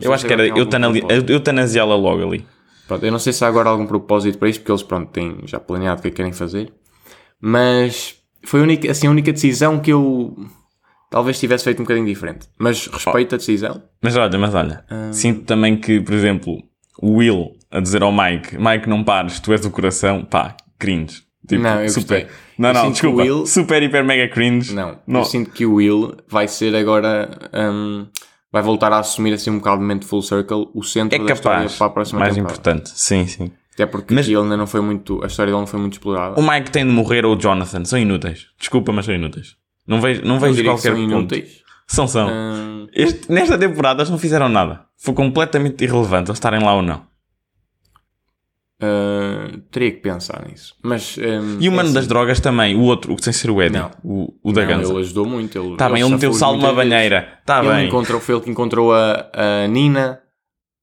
Eu 0.00 0.12
acho 0.12 0.24
que 0.24 0.32
era 0.32 0.46
eutanasiá-la 0.46 1.96
logo 1.96 2.22
ali. 2.22 2.46
Pronto, 2.86 3.04
eu 3.04 3.10
não 3.10 3.18
sei 3.18 3.32
se 3.32 3.44
há 3.44 3.48
agora 3.48 3.68
algum 3.68 3.86
propósito 3.86 4.38
para 4.38 4.48
isto, 4.48 4.60
porque 4.60 4.70
eles 4.70 4.82
pronto, 4.84 5.10
têm 5.10 5.38
já 5.46 5.58
planeado 5.58 5.98
o 5.98 6.02
que 6.02 6.08
é 6.08 6.10
que 6.12 6.16
querem 6.16 6.32
fazer. 6.32 6.72
Mas 7.40 8.16
foi 8.44 8.60
a 8.60 8.62
única, 8.62 8.88
assim, 8.90 9.08
a 9.08 9.10
única 9.10 9.32
decisão 9.32 9.80
que 9.80 9.90
eu 9.92 10.36
talvez 11.10 11.38
tivesse 11.38 11.64
feito 11.64 11.80
um 11.80 11.84
bocadinho 11.84 12.06
diferente. 12.06 12.48
Mas 12.58 12.86
respeito 12.86 13.34
a 13.34 13.38
decisão. 13.38 13.82
Mas 14.00 14.16
olha, 14.16 14.38
mas 14.38 14.54
olha. 14.54 14.84
Ah. 14.88 15.12
Sinto 15.12 15.42
também 15.42 15.76
que, 15.76 16.00
por 16.00 16.14
exemplo, 16.14 16.62
o 17.02 17.16
Will 17.16 17.52
a 17.70 17.80
dizer 17.80 18.02
ao 18.02 18.12
Mike, 18.12 18.56
Mike 18.56 18.88
não 18.88 19.04
pares, 19.04 19.38
tu 19.40 19.52
és 19.52 19.64
o 19.66 19.70
coração, 19.70 20.24
pá, 20.24 20.56
cringe. 20.78 21.22
Tipo, 21.48 21.62
Não, 21.62 21.82
eu 21.82 21.88
super. 21.88 22.22
gostei. 22.24 22.36
Não, 22.58 22.68
Eu 22.68 22.74
não, 22.74 22.90
desculpa. 22.92 23.22
Will- 23.22 23.46
Super, 23.46 23.82
hiper, 23.82 24.04
mega 24.04 24.28
cringe. 24.32 24.72
Não, 24.74 24.98
Não. 25.06 25.20
eu 25.20 25.24
sinto 25.24 25.50
que 25.50 25.66
o 25.66 25.74
Will 25.74 26.14
vai 26.28 26.46
ser 26.46 26.74
agora. 26.76 27.28
hum, 27.52 28.06
vai 28.52 28.62
voltar 28.62 28.92
a 28.92 28.98
assumir 28.98 29.32
assim 29.32 29.50
um 29.50 29.58
bocado 29.58 29.80
de 29.80 29.86
mente 29.86 30.04
full 30.06 30.22
circle 30.22 30.68
o 30.74 30.82
centro 30.82 31.16
É 31.20 31.24
da 31.26 31.32
história 31.32 31.58
capaz. 31.62 31.76
para 31.78 31.86
a 31.86 31.90
próxima 31.90 32.20
Mais 32.20 32.34
temporada. 32.34 32.60
importante. 32.60 32.90
Sim, 32.94 33.26
sim. 33.26 33.50
Até 33.72 33.86
porque 33.86 34.12
Mas- 34.14 34.26
ele 34.28 34.36
ainda 34.36 34.56
não 34.56 34.66
foi 34.66 34.80
muito. 34.80 35.22
A 35.24 35.26
história 35.26 35.50
dele 35.50 35.60
não 35.60 35.66
foi 35.66 35.80
muito 35.80 35.94
explorada. 35.94 36.38
O 36.38 36.42
Mike 36.48 36.70
tem 36.70 36.84
de 36.84 36.92
morrer 36.92 37.24
ou 37.24 37.34
o 37.36 37.40
Jonathan. 37.40 37.84
São 37.84 37.98
inúteis. 37.98 38.46
Desculpa, 38.58 38.92
mas 38.92 39.06
são 39.06 39.14
inúteis. 39.14 39.56
Não 39.90 40.00
vejo, 40.00 40.22
não 40.24 40.38
vejo 40.38 40.62
qualquer 40.64 40.92
são 40.92 41.00
ponto. 41.00 41.10
inúteis. 41.12 41.60
São, 41.86 42.06
são. 42.06 42.28
Hum, 42.30 42.86
Este- 42.94 43.30
nesta 43.30 43.58
temporada 43.58 44.00
eles 44.00 44.10
não 44.10 44.18
fizeram 44.18 44.48
nada. 44.48 44.84
Foi 44.96 45.12
completamente 45.12 45.82
irrelevante 45.84 46.30
eles 46.30 46.36
estarem 46.38 46.62
lá 46.62 46.74
ou 46.74 46.82
não. 46.82 47.02
hum, 48.82 49.60
teria 49.70 49.90
que 49.90 49.98
pensar 49.98 50.44
nisso. 50.48 50.74
Mas. 50.82 51.16
hum, 51.18 51.58
E 51.60 51.68
o 51.68 51.72
é 51.72 51.74
mano 51.74 51.88
assim. 51.88 51.94
das 51.94 52.06
drogas 52.06 52.40
também, 52.40 52.74
o 52.76 52.80
outro, 52.82 53.14
o 53.14 53.22
sem 53.22 53.32
ser 53.32 53.50
o 53.50 53.60
Eddie, 53.60 53.78
Não. 53.78 53.90
o, 54.04 54.34
o 54.42 54.52
da 54.52 54.62
Não, 54.62 54.68
Ganza. 54.68 54.92
Ele 54.92 55.00
ajudou 55.00 55.26
muito. 55.26 55.58
Ele, 55.58 55.76
Tá 55.76 55.88
bem, 55.88 56.00
ele 56.02 56.10
meteu 56.10 56.32
safou 56.32 56.38
sal 56.38 56.56
numa 56.56 56.72
vezes. 56.72 56.90
banheira. 56.90 57.38
Tá 57.44 57.58
ele 57.64 57.68
bem. 57.74 57.88
encontrou, 57.88 58.20
foi 58.20 58.34
ele 58.36 58.44
que 58.44 58.50
encontrou 58.50 58.92
a, 58.94 59.26
a 59.34 59.66
Nina, 59.68 60.20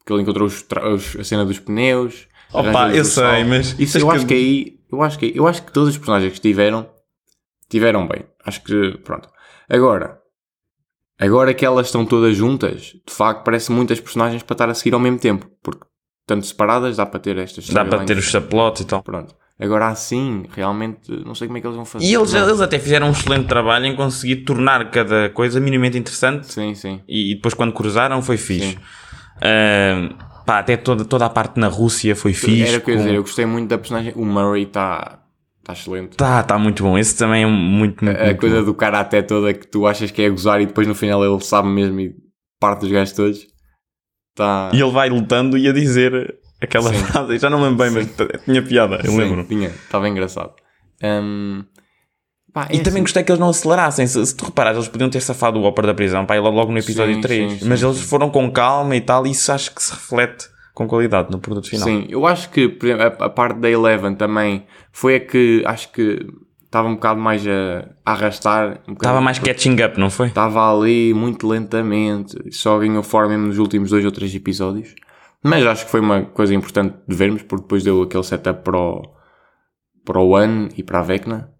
que 0.06 0.14
ele 0.14 0.22
encontrou 0.22 0.48
os 0.48 0.64
os- 0.94 1.16
a 1.20 1.24
cena 1.24 1.46
dos 1.46 1.60
pneus. 1.60 2.28
Opa, 2.54 2.90
eu 2.94 3.02
o 3.02 3.06
sei, 3.06 3.24
sal. 3.24 3.46
mas- 3.46 3.76
Isso 3.80 3.98
eu 3.98 4.08
que- 4.10 4.16
acho 4.16 4.26
que 4.26 4.34
aí. 4.34 4.78
Eu 4.92 5.02
acho 5.02 5.20
que, 5.20 5.32
eu 5.36 5.48
acho 5.48 5.64
que 5.64 5.72
todos 5.72 5.90
os 5.90 5.98
personagens 5.98 6.32
que 6.34 6.40
tiveram 6.40 6.88
tiveram 7.70 8.08
bem. 8.08 8.26
Acho 8.46 8.64
que. 8.64 8.98
Pronto. 9.04 9.30
Agora. 9.70 10.20
Agora 11.20 11.54
que 11.54 11.66
elas 11.66 11.88
estão 11.88 12.06
todas 12.06 12.36
juntas, 12.38 12.94
de 13.06 13.12
facto, 13.14 13.44
parece 13.44 13.72
muitas 13.72 14.00
personagens 14.00 14.44
para 14.44 14.54
estar 14.54 14.70
a 14.70 14.74
seguir 14.76 14.94
ao 14.94 15.00
mesmo 15.00 15.18
tempo. 15.18 15.50
Porque, 15.64 15.84
tanto 16.28 16.46
separadas, 16.46 16.98
dá 16.98 17.06
para 17.08 17.20
ter 17.20 17.38
estas 17.40 17.68
Dá 17.70 17.84
para 17.84 18.06
ter 18.06 18.18
os 18.18 18.26
chaplotes 18.26 18.84
e 18.84 18.86
tal. 18.86 19.02
Pronto. 19.02 19.34
Agora 19.60 19.88
assim, 19.88 20.44
realmente, 20.52 21.10
não 21.26 21.34
sei 21.34 21.48
como 21.48 21.58
é 21.58 21.62
que 21.62 21.66
eles 21.66 21.76
vão 21.76 21.86
fazer. 21.86 22.06
E 22.06 22.14
eles, 22.14 22.32
Não. 22.32 22.48
eles 22.48 22.62
até 22.62 22.78
fizeram 22.78 23.08
um 23.08 23.12
excelente 23.12 23.48
trabalho 23.48 23.88
em 23.88 23.96
conseguir 23.96 24.38
tornar 24.44 24.92
cada 24.92 25.30
coisa 25.32 25.60
minimamente 25.60 25.98
interessante. 25.98 26.46
Sim, 26.54 26.76
sim. 26.76 27.02
E 27.08 27.34
depois 27.34 27.56
quando 27.56 27.74
cruzaram 27.74 28.22
foi 28.22 28.38
fixe. 28.38 28.74
Sim. 28.74 28.78
Ah, 29.42 30.44
pá, 30.46 30.60
até 30.60 30.78
toda, 30.78 31.04
toda 31.04 31.26
a 31.26 31.30
parte 31.30 31.60
na 31.60 31.68
Rússia 31.68 32.16
foi 32.16 32.34
fixe. 32.34 32.68
Era 32.70 32.78
o 32.78 32.82
que 32.82 32.92
eu 32.92 32.94
ia 32.94 33.00
com- 33.00 33.04
dizer, 33.06 33.16
eu 33.18 33.22
gostei 33.24 33.46
muito 33.48 33.70
da 33.70 33.78
personagem. 33.80 34.14
O 34.16 34.24
Murray 34.24 34.64
está 34.64 35.24
tá 35.68 35.74
excelente. 35.74 36.16
Tá, 36.16 36.42
tá 36.44 36.58
muito 36.58 36.82
bom. 36.82 36.98
Esse 36.98 37.16
também 37.18 37.44
é 37.44 37.46
muito, 37.46 38.04
muito, 38.04 38.20
a 38.20 38.26
muito 38.26 38.40
coisa 38.40 38.60
bom. 38.60 38.66
do 38.66 38.74
karaté 38.74 39.22
toda 39.22 39.54
que 39.54 39.68
tu 39.68 39.86
achas 39.86 40.10
que 40.10 40.22
é 40.22 40.30
gozar 40.30 40.62
e 40.62 40.66
depois 40.66 40.88
no 40.88 40.96
final 40.96 41.24
ele 41.26 41.44
sabe 41.44 41.68
mesmo 41.68 42.00
e 42.00 42.16
parte 42.60 42.82
dos 42.82 42.92
gajos 42.92 43.14
todos. 43.14 43.48
Tá. 44.36 44.72
E 44.74 44.80
ele 44.82 44.92
vai 44.92 45.10
lutando 45.10 45.58
e 45.58 45.68
a 45.68 45.74
dizer 45.74 46.38
aquela 46.62 46.94
Sim. 46.94 47.00
frase. 47.06 47.34
Eu 47.34 47.40
Já 47.40 47.50
não 47.50 47.62
lembro 47.62 47.78
bem, 47.84 47.92
mas 47.92 48.08
t- 48.08 48.40
tinha 48.46 48.62
piada, 48.64 49.02
eu 49.04 49.12
Sim, 49.12 49.18
lembro. 49.18 49.44
Tinha, 49.44 49.68
estava 49.68 50.08
engraçado. 50.08 50.54
Hum, 51.04 51.64
pá, 52.54 52.68
é 52.70 52.76
E 52.76 52.80
também 52.80 52.94
assim, 52.94 53.02
gostei 53.02 53.24
que 53.24 53.32
eles 53.32 53.40
não 53.40 53.50
acelerassem. 53.50 54.08
Se, 54.08 54.26
se 54.26 54.36
tu 54.36 54.46
reparares, 54.46 54.78
eles 54.78 54.88
podiam 54.90 55.10
ter 55.10 55.22
safado 55.22 55.60
o 55.60 55.64
Hopper 55.66 55.86
da 55.86 55.94
prisão 55.94 56.26
ir 56.36 56.40
logo 56.40 56.72
no 56.72 56.78
episódio 56.80 57.16
Sim, 57.16 57.22
3. 57.22 57.52
sim, 57.54 57.60
sim, 57.60 57.68
mas 57.68 57.84
eles 57.84 57.98
sim. 57.98 58.04
foram 58.04 58.30
com 58.30 58.50
calma 58.52 58.96
e 58.96 59.02
tal, 59.02 59.28
e 59.28 59.32
isso 59.32 59.52
acho 59.52 59.74
que 59.76 59.84
se 59.84 59.92
reflete 59.92 60.48
com 60.78 60.88
qualidade 60.88 61.32
no 61.32 61.40
produto 61.40 61.68
final. 61.72 61.88
Sim, 61.88 62.06
eu 62.08 62.28
acho 62.28 62.52
que 62.52 62.78
exemplo, 62.84 63.02
a, 63.02 63.26
a 63.26 63.30
parte 63.32 63.58
da 63.60 63.68
Eleven 63.68 64.14
também 64.14 64.68
foi 64.92 65.16
a 65.16 65.20
que 65.20 65.64
acho 65.66 65.92
que 65.92 66.24
estava 66.64 66.88
um 66.88 66.94
bocado 66.94 67.20
mais 67.20 67.44
a, 67.48 67.90
a 68.06 68.12
arrastar. 68.12 68.84
Um 68.88 68.94
Estava 68.94 69.20
mais 69.20 69.40
catching 69.40 69.82
up, 69.84 70.00
não 70.00 70.12
foi? 70.12 70.28
Estava 70.28 70.72
ali 70.72 71.16
muito 71.16 71.48
lentamente, 71.48 72.38
só 72.54 72.78
ganhou 72.78 73.02
forma 73.02 73.30
mesmo 73.30 73.48
nos 73.48 73.58
últimos 73.58 73.90
dois 73.90 74.06
ou 74.06 74.12
três 74.12 74.36
episódios. 74.36 74.94
Mas 75.44 75.66
acho 75.66 75.86
que 75.86 75.90
foi 75.90 76.00
uma 76.00 76.22
coisa 76.26 76.54
importante 76.54 76.96
de 77.08 77.16
vermos, 77.16 77.42
porque 77.42 77.64
depois 77.64 77.84
deu 77.84 78.04
aquele 78.04 78.24
setup 78.24 78.64
para 78.64 78.78
o, 78.78 79.02
para 80.06 80.20
o 80.20 80.30
One 80.30 80.70
e 80.78 80.84
para 80.84 81.00
a 81.00 81.04
Vecna. 81.04 81.52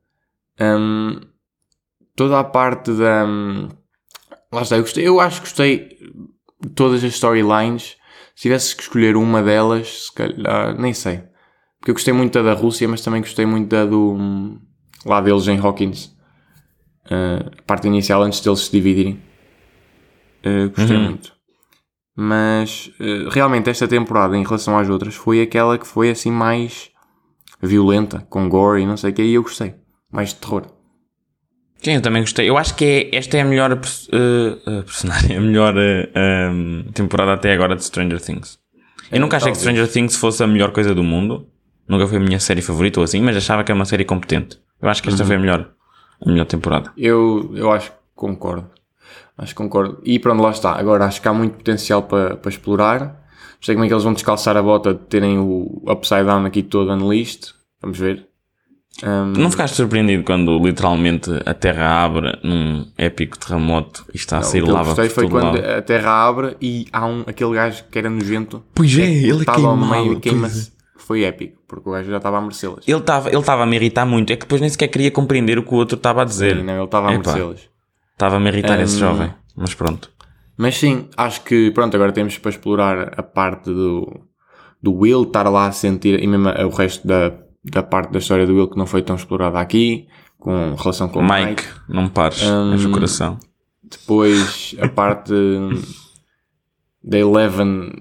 Hum, 0.62 1.20
toda 2.16 2.40
a 2.40 2.44
parte 2.44 2.92
da. 2.92 3.26
hum, 3.26 3.68
lá 4.54 4.62
está, 4.62 4.76
eu, 4.76 4.84
gostei, 4.84 5.08
eu 5.08 5.20
acho 5.20 5.42
que 5.42 5.48
gostei 5.48 5.90
de 6.62 6.70
todas 6.76 7.04
as 7.04 7.14
storylines. 7.14 7.97
Se 8.38 8.44
tivesse 8.44 8.76
que 8.76 8.84
escolher 8.84 9.18
uma 9.18 9.42
delas, 9.42 10.06
se 10.06 10.14
calhar, 10.14 10.80
nem 10.80 10.94
sei. 10.94 11.24
Porque 11.80 11.90
eu 11.90 11.96
gostei 11.96 12.14
muito 12.14 12.34
da 12.34 12.54
da 12.54 12.54
Rússia, 12.54 12.88
mas 12.88 13.02
também 13.02 13.20
gostei 13.20 13.48
muito 13.48 13.68
da 13.70 13.84
do. 13.84 14.14
hum, 14.14 14.60
lá 15.04 15.20
deles 15.22 15.48
em 15.48 15.58
Hawkins. 15.58 16.16
Uh, 17.08 17.50
a 17.58 17.62
parte 17.64 17.88
inicial 17.88 18.22
antes 18.22 18.40
deles 18.42 18.60
se 18.60 18.72
dividirem. 18.72 19.20
Uh, 20.46 20.70
gostei 20.70 20.98
Uhum. 20.98 21.04
muito. 21.06 21.34
Mas 22.16 22.92
uh, 23.00 23.30
realmente 23.30 23.72
esta 23.72 23.88
temporada, 23.88 24.38
em 24.38 24.44
relação 24.44 24.78
às 24.78 24.88
outras, 24.88 25.16
foi 25.16 25.42
aquela 25.42 25.80
que 25.80 25.88
foi 25.88 26.12
assim 26.12 26.30
mais 26.32 26.92
violenta, 27.60 28.20
com 28.30 28.48
gore 28.48 28.84
e 28.84 28.86
não 28.86 28.98
sei 28.98 29.10
o 29.10 29.14
que, 29.14 29.24
e 29.24 29.34
eu 29.34 29.42
gostei. 29.42 29.74
Mais 30.12 30.30
de 30.30 30.36
terror. 30.36 30.68
Sim, 31.82 31.94
eu 31.96 32.02
também 32.02 32.22
gostei. 32.22 32.50
Eu 32.50 32.58
acho 32.58 32.76
que 32.76 32.86
é- 33.12 33.16
esta 33.18 33.38
é 33.38 33.42
a 33.42 33.46
melhor 33.46 33.72
eh, 33.72 33.78
eh, 34.68 34.82
personagem, 34.82 35.38
a 35.38 35.42
melhor 35.42 35.76
eh, 35.78 36.10
ehm, 36.16 36.84
temporada 36.94 37.34
até 37.34 37.54
agora 37.54 37.76
de 37.76 37.84
Stranger 37.84 38.20
Things. 38.22 38.60
Eu 39.12 39.18
É, 39.18 39.20
nunca 39.20 39.38
achei 39.38 39.52
que 39.52 39.58
talvez. 39.58 39.78
Stranger 39.78 39.92
Things 39.92 40.16
fosse 40.16 40.44
a 40.44 40.48
melhor 40.48 40.72
coisa 40.72 40.94
do 40.94 41.04
mundo. 41.04 41.48
Nunca 41.88 42.06
foi 42.08 42.18
a 42.18 42.20
minha 42.20 42.40
série 42.40 42.62
favorita 42.62 43.00
ou 43.00 43.04
assim, 43.06 43.22
mas 43.22 43.38
achava 43.38 43.64
que 43.64 43.72
era 43.72 43.78
uma 43.80 43.86
série 43.86 44.04
competente. 44.04 44.60
Eu 44.82 44.90
acho 44.90 45.02
que 45.02 45.08
Uhum. 45.08 45.14
esta 45.14 45.26
foi 45.26 45.36
a 45.38 45.40
melhor, 45.40 45.70
a 46.26 46.30
melhor 46.30 46.46
temporada. 46.46 46.92
Eu, 46.98 47.52
eu 47.56 47.72
acho 47.72 47.92
que 47.92 47.98
concordo. 48.16 48.70
Acho 49.38 49.54
que 49.54 49.58
concordo. 49.58 50.02
E 50.04 50.20
pronto, 50.20 50.42
lá 50.44 50.50
está. 50.52 50.74
Agora 50.78 51.06
acho 51.06 51.22
que 51.22 51.28
há 51.28 51.34
muito 51.34 51.56
potencial 51.58 52.04
para, 52.04 52.36
para 52.36 52.50
explorar. 52.50 53.00
Não 53.00 53.62
sei 53.64 53.76
como 53.76 53.86
é 53.86 53.88
que 53.88 53.94
eles 53.94 54.04
vão 54.04 54.14
descalçar 54.14 54.58
a 54.58 54.62
bota 54.62 54.94
de 54.94 55.00
terem 55.06 55.40
o 55.40 55.82
Upside 55.88 56.26
Down 56.26 56.46
aqui 56.46 56.62
todo 56.64 56.92
unleashed. 56.92 57.54
Vamos 57.82 57.98
ver. 57.98 58.27
Um, 59.04 59.34
Não 59.34 59.52
ficaste 59.52 59.76
surpreendido 59.76 60.24
quando 60.24 60.58
literalmente 60.58 61.30
a 61.46 61.54
Terra 61.54 62.04
abre 62.04 62.40
num 62.44 62.88
épico 62.98 63.38
terremoto 63.38 64.04
e 64.12 64.18
está 64.18 64.38
a 64.38 64.40
o 64.40 64.44
sair 64.44 64.64
que 64.64 64.70
eu 64.70 64.74
lava 64.74 64.90
gostei 64.90 65.10
foi 65.10 65.30
quando 65.30 65.60
a 65.60 65.82
terra 65.84 66.12
abre 66.28 66.58
e 66.60 66.88
há 66.92 67.06
um, 67.06 67.22
aquele 67.28 67.54
gajo 67.54 67.84
que 67.92 68.00
era 68.00 68.10
nojento. 68.10 68.64
Pois 68.74 68.98
é, 68.98 69.04
ele 69.04 69.42
estava 69.42 69.68
ao 69.68 69.78
queimava, 69.78 70.02
meio 70.02 70.14
e 70.14 70.20
queima-se. 70.20 70.72
Foi 70.96 71.24
épico, 71.24 71.62
porque 71.68 71.88
o 71.88 71.92
gajo 71.92 72.10
já 72.10 72.18
estava 72.18 72.40
a 72.40 72.42
merecê-las. 72.42 72.88
Ele 72.88 72.98
estava 72.98 73.30
ele 73.30 73.38
estava 73.38 73.64
a 73.64 73.66
me 73.68 73.76
irritar 73.76 74.06
muito, 74.06 74.34
é 74.34 74.36
que 74.36 74.42
depois 74.46 74.60
nem 74.60 74.70
sequer 74.70 74.88
queria 74.88 75.12
compreender 75.12 75.60
o 75.60 75.64
que 75.64 75.74
o 75.74 75.78
outro 75.78 75.96
estava 75.96 76.24
a 76.24 76.26
dizer. 76.26 76.58
Sim, 76.58 76.64
não, 76.64 76.74
ele 76.76 76.84
estava 76.86 77.08
a 77.10 77.12
merecê-las. 77.12 77.70
Estava 78.14 78.38
a 78.38 78.40
me 78.40 78.50
irritar 78.50 78.80
esse 78.82 78.96
Hum. 78.96 79.00
jovem, 79.00 79.32
mas 79.56 79.74
pronto. 79.76 80.10
Mas 80.58 80.76
sim, 80.76 81.08
acho 81.16 81.44
que 81.44 81.70
pronto, 81.70 81.96
agora 81.96 82.12
temos 82.12 82.36
para 82.40 82.50
explorar 82.50 83.14
a 83.16 83.22
parte 83.22 83.66
do, 83.66 84.22
do 84.82 84.92
Will, 84.92 85.22
estar 85.22 85.48
lá 85.50 85.68
a 85.68 85.72
sentir, 85.72 86.20
e 86.22 86.26
mesmo 86.26 86.50
o 86.50 86.70
resto 86.70 87.08
da, 87.08 87.32
da 87.72 87.84
parte 87.84 88.12
da 88.12 88.20
história 88.20 88.46
do 88.46 88.54
Will 88.56 88.68
que 88.70 88.78
não 88.78 88.86
foi 88.86 89.02
tão 89.02 89.16
explorada 89.16 89.60
aqui, 89.60 90.08
com 90.40 90.76
relação 90.76 91.08
com 91.10 91.20
o 91.20 91.24
Mike, 91.24 91.46
Mike. 91.64 91.64
não 91.90 92.08
pares, 92.10 92.42
Hum. 92.44 92.72
és 92.74 92.86
o 92.86 92.92
coração. 92.92 93.40
Depois 93.84 94.76
a 94.82 94.88
parte 94.90 95.34
da 97.04 97.18
Eleven 97.18 97.92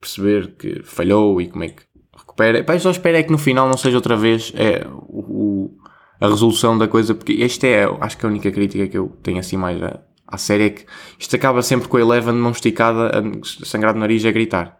perceber 0.00 0.54
que 0.56 0.82
falhou 0.82 1.40
e 1.40 1.48
como 1.48 1.64
é 1.64 1.68
que 1.68 1.82
recupera. 2.16 2.62
Pá, 2.64 2.78
só 2.78 2.90
espero 2.90 3.16
é 3.16 3.22
que 3.22 3.30
no 3.32 3.38
final 3.38 3.68
não 3.68 3.76
seja 3.76 3.96
outra 3.96 4.16
vez 4.16 4.52
é, 4.56 4.86
o, 4.88 5.20
o- 5.20 5.78
a 6.20 6.28
resolução 6.28 6.78
da 6.78 6.88
coisa, 6.88 7.14
porque 7.14 7.42
esta 7.42 7.66
é, 7.66 7.84
acho 8.00 8.16
que 8.16 8.24
a 8.24 8.28
única 8.28 8.50
crítica 8.50 8.86
que 8.88 8.96
eu 8.96 9.08
tenho 9.22 9.38
assim 9.38 9.56
mais 9.58 9.82
à, 9.82 10.00
à 10.26 10.38
série 10.38 10.64
é 10.64 10.70
que 10.70 10.86
isto 11.18 11.36
acaba 11.36 11.60
sempre 11.60 11.88
com 11.88 11.96
a 11.98 12.00
Eleven 12.00 12.34
mão 12.34 12.52
esticada, 12.52 13.10
a 13.18 13.64
sangrar 13.66 13.92
do 13.92 14.00
nariz 14.00 14.24
e 14.24 14.28
a 14.28 14.32
gritar. 14.32 14.78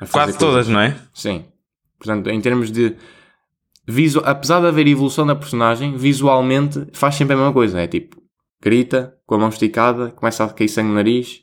A 0.00 0.06
Quase 0.06 0.32
coisas. 0.32 0.36
todas, 0.36 0.68
não 0.68 0.78
é? 0.80 0.96
Sim. 1.12 1.44
Portanto, 2.04 2.28
em 2.28 2.40
termos 2.40 2.70
de. 2.70 2.94
Visu... 3.86 4.22
Apesar 4.24 4.60
de 4.60 4.66
haver 4.66 4.86
evolução 4.86 5.26
da 5.26 5.34
personagem, 5.34 5.96
visualmente 5.96 6.86
faz 6.92 7.14
sempre 7.14 7.34
a 7.34 7.36
mesma 7.36 7.52
coisa. 7.52 7.80
É 7.80 7.86
tipo, 7.86 8.22
grita, 8.62 9.14
com 9.26 9.34
a 9.36 9.38
mão 9.38 9.48
esticada, 9.48 10.10
começa 10.10 10.44
a 10.44 10.48
cair 10.48 10.68
sangue 10.68 10.88
no 10.88 10.94
nariz. 10.94 11.40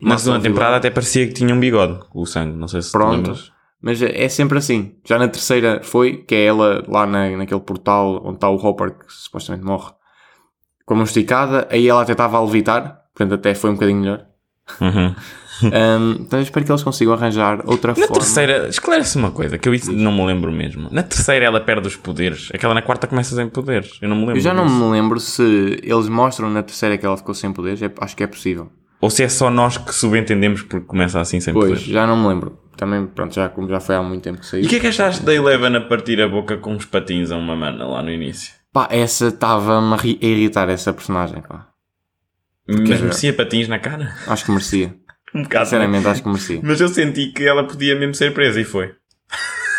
Na 0.00 0.18
segunda 0.18 0.42
temporada 0.42 0.76
até 0.76 0.90
parecia 0.90 1.26
que 1.28 1.32
tinha 1.32 1.54
um 1.54 1.60
bigode, 1.60 2.00
o 2.12 2.26
sangue, 2.26 2.56
não 2.56 2.66
sei 2.66 2.82
se 2.82 2.90
Pronto. 2.90 3.34
Mas 3.80 4.02
é 4.02 4.24
é 4.24 4.28
sempre 4.28 4.58
assim. 4.58 4.96
Já 5.04 5.16
na 5.16 5.28
terceira 5.28 5.80
foi, 5.82 6.18
que 6.18 6.34
é 6.34 6.46
ela 6.46 6.84
lá 6.88 7.06
na, 7.06 7.30
naquele 7.36 7.60
portal 7.60 8.20
onde 8.24 8.36
está 8.36 8.48
o 8.48 8.56
Hopper, 8.56 8.98
que 8.98 9.04
supostamente 9.08 9.64
morre, 9.64 9.92
com 10.84 10.94
a 10.94 10.96
mão 10.96 11.04
esticada. 11.04 11.68
Aí 11.70 11.88
ela 11.88 12.02
até 12.02 12.12
estava 12.12 12.36
a 12.36 12.44
levitar, 12.44 13.02
portanto 13.14 13.34
até 13.34 13.54
foi 13.54 13.70
um 13.70 13.74
bocadinho 13.74 14.00
melhor. 14.00 14.26
Uhum. 14.80 15.14
Ahm, 15.66 16.16
então 16.20 16.38
eu 16.38 16.42
espero 16.42 16.64
que 16.64 16.72
eles 16.72 16.82
consigam 16.82 17.12
arranjar 17.14 17.60
outra 17.66 17.90
Na 17.92 17.94
forma. 18.06 18.14
terceira, 18.14 18.68
esclarece 18.68 19.16
uma 19.18 19.30
coisa, 19.30 19.58
que 19.58 19.68
eu 19.68 19.74
isso 19.74 19.92
não 19.92 20.12
me 20.12 20.24
lembro 20.26 20.50
mesmo. 20.52 20.88
Na 20.90 21.02
terceira 21.02 21.44
ela 21.44 21.60
perde 21.60 21.86
os 21.88 21.96
poderes, 21.96 22.48
aquela 22.52 22.74
na 22.74 22.82
quarta 22.82 23.06
começa 23.06 23.34
sem 23.36 23.48
poderes. 23.48 23.98
Eu 24.00 24.08
não 24.08 24.16
me 24.16 24.22
lembro. 24.22 24.36
Eu 24.38 24.40
já 24.40 24.52
não 24.54 24.66
disso. 24.66 24.76
me 24.78 24.90
lembro 24.90 25.20
se 25.20 25.80
eles 25.82 26.08
mostram 26.08 26.50
na 26.50 26.62
terceira 26.62 26.96
que 26.98 27.04
ela 27.06 27.16
ficou 27.16 27.34
sem 27.34 27.52
poderes. 27.52 27.80
É- 27.82 27.92
acho 28.00 28.16
que 28.16 28.22
é 28.22 28.26
possível. 28.26 28.70
Ou 29.00 29.10
se 29.10 29.22
é 29.22 29.28
só 29.28 29.50
nós 29.50 29.76
que 29.76 29.94
subentendemos 29.94 30.62
porque 30.62 30.80
começa 30.86 31.20
assim 31.20 31.40
sem 31.40 31.52
Pois, 31.52 31.68
poderes. 31.70 31.84
já 31.88 32.06
não 32.06 32.16
me 32.16 32.28
lembro. 32.28 32.58
Também, 32.76 33.06
pronto, 33.06 33.34
já, 33.34 33.48
como 33.48 33.68
já 33.68 33.80
foi 33.80 33.94
há 33.96 34.02
muito 34.02 34.22
tempo 34.22 34.38
que 34.40 34.46
saiu. 34.46 34.62
E 34.62 34.66
o 34.66 34.68
que 34.68 34.76
é 34.76 34.80
que 34.80 34.86
achaste 34.86 35.22
da 35.24 35.34
Eleven 35.34 35.76
a 35.76 35.80
partir 35.80 36.20
a 36.22 36.28
boca 36.28 36.56
com 36.56 36.72
uns 36.74 36.84
patins 36.84 37.30
a 37.30 37.36
uma 37.36 37.54
mana 37.54 37.84
lá 37.86 38.02
no 38.02 38.10
início? 38.10 38.52
Pá, 38.72 38.88
essa 38.90 39.28
estava-me 39.28 39.92
a 39.92 39.96
ri- 39.96 40.18
a 40.22 40.26
irritar 40.26 40.68
essa 40.70 40.92
personagem, 40.92 41.42
pá. 41.42 41.66
Mas 42.66 42.90
era- 42.90 43.00
merecia 43.02 43.32
patins 43.32 43.68
na 43.68 43.78
cara? 43.78 44.14
Acho 44.26 44.44
que 44.46 44.50
merecia. 44.52 44.94
Um 45.34 45.42
bocado. 45.42 45.64
Sinceramente, 45.64 46.06
acho 46.06 46.22
que 46.22 46.28
merecia. 46.28 46.60
Mas 46.62 46.80
eu 46.80 46.88
senti 46.88 47.32
que 47.32 47.44
ela 47.44 47.66
podia 47.66 47.98
mesmo 47.98 48.14
ser 48.14 48.34
presa 48.34 48.60
e 48.60 48.64
foi. 48.64 48.92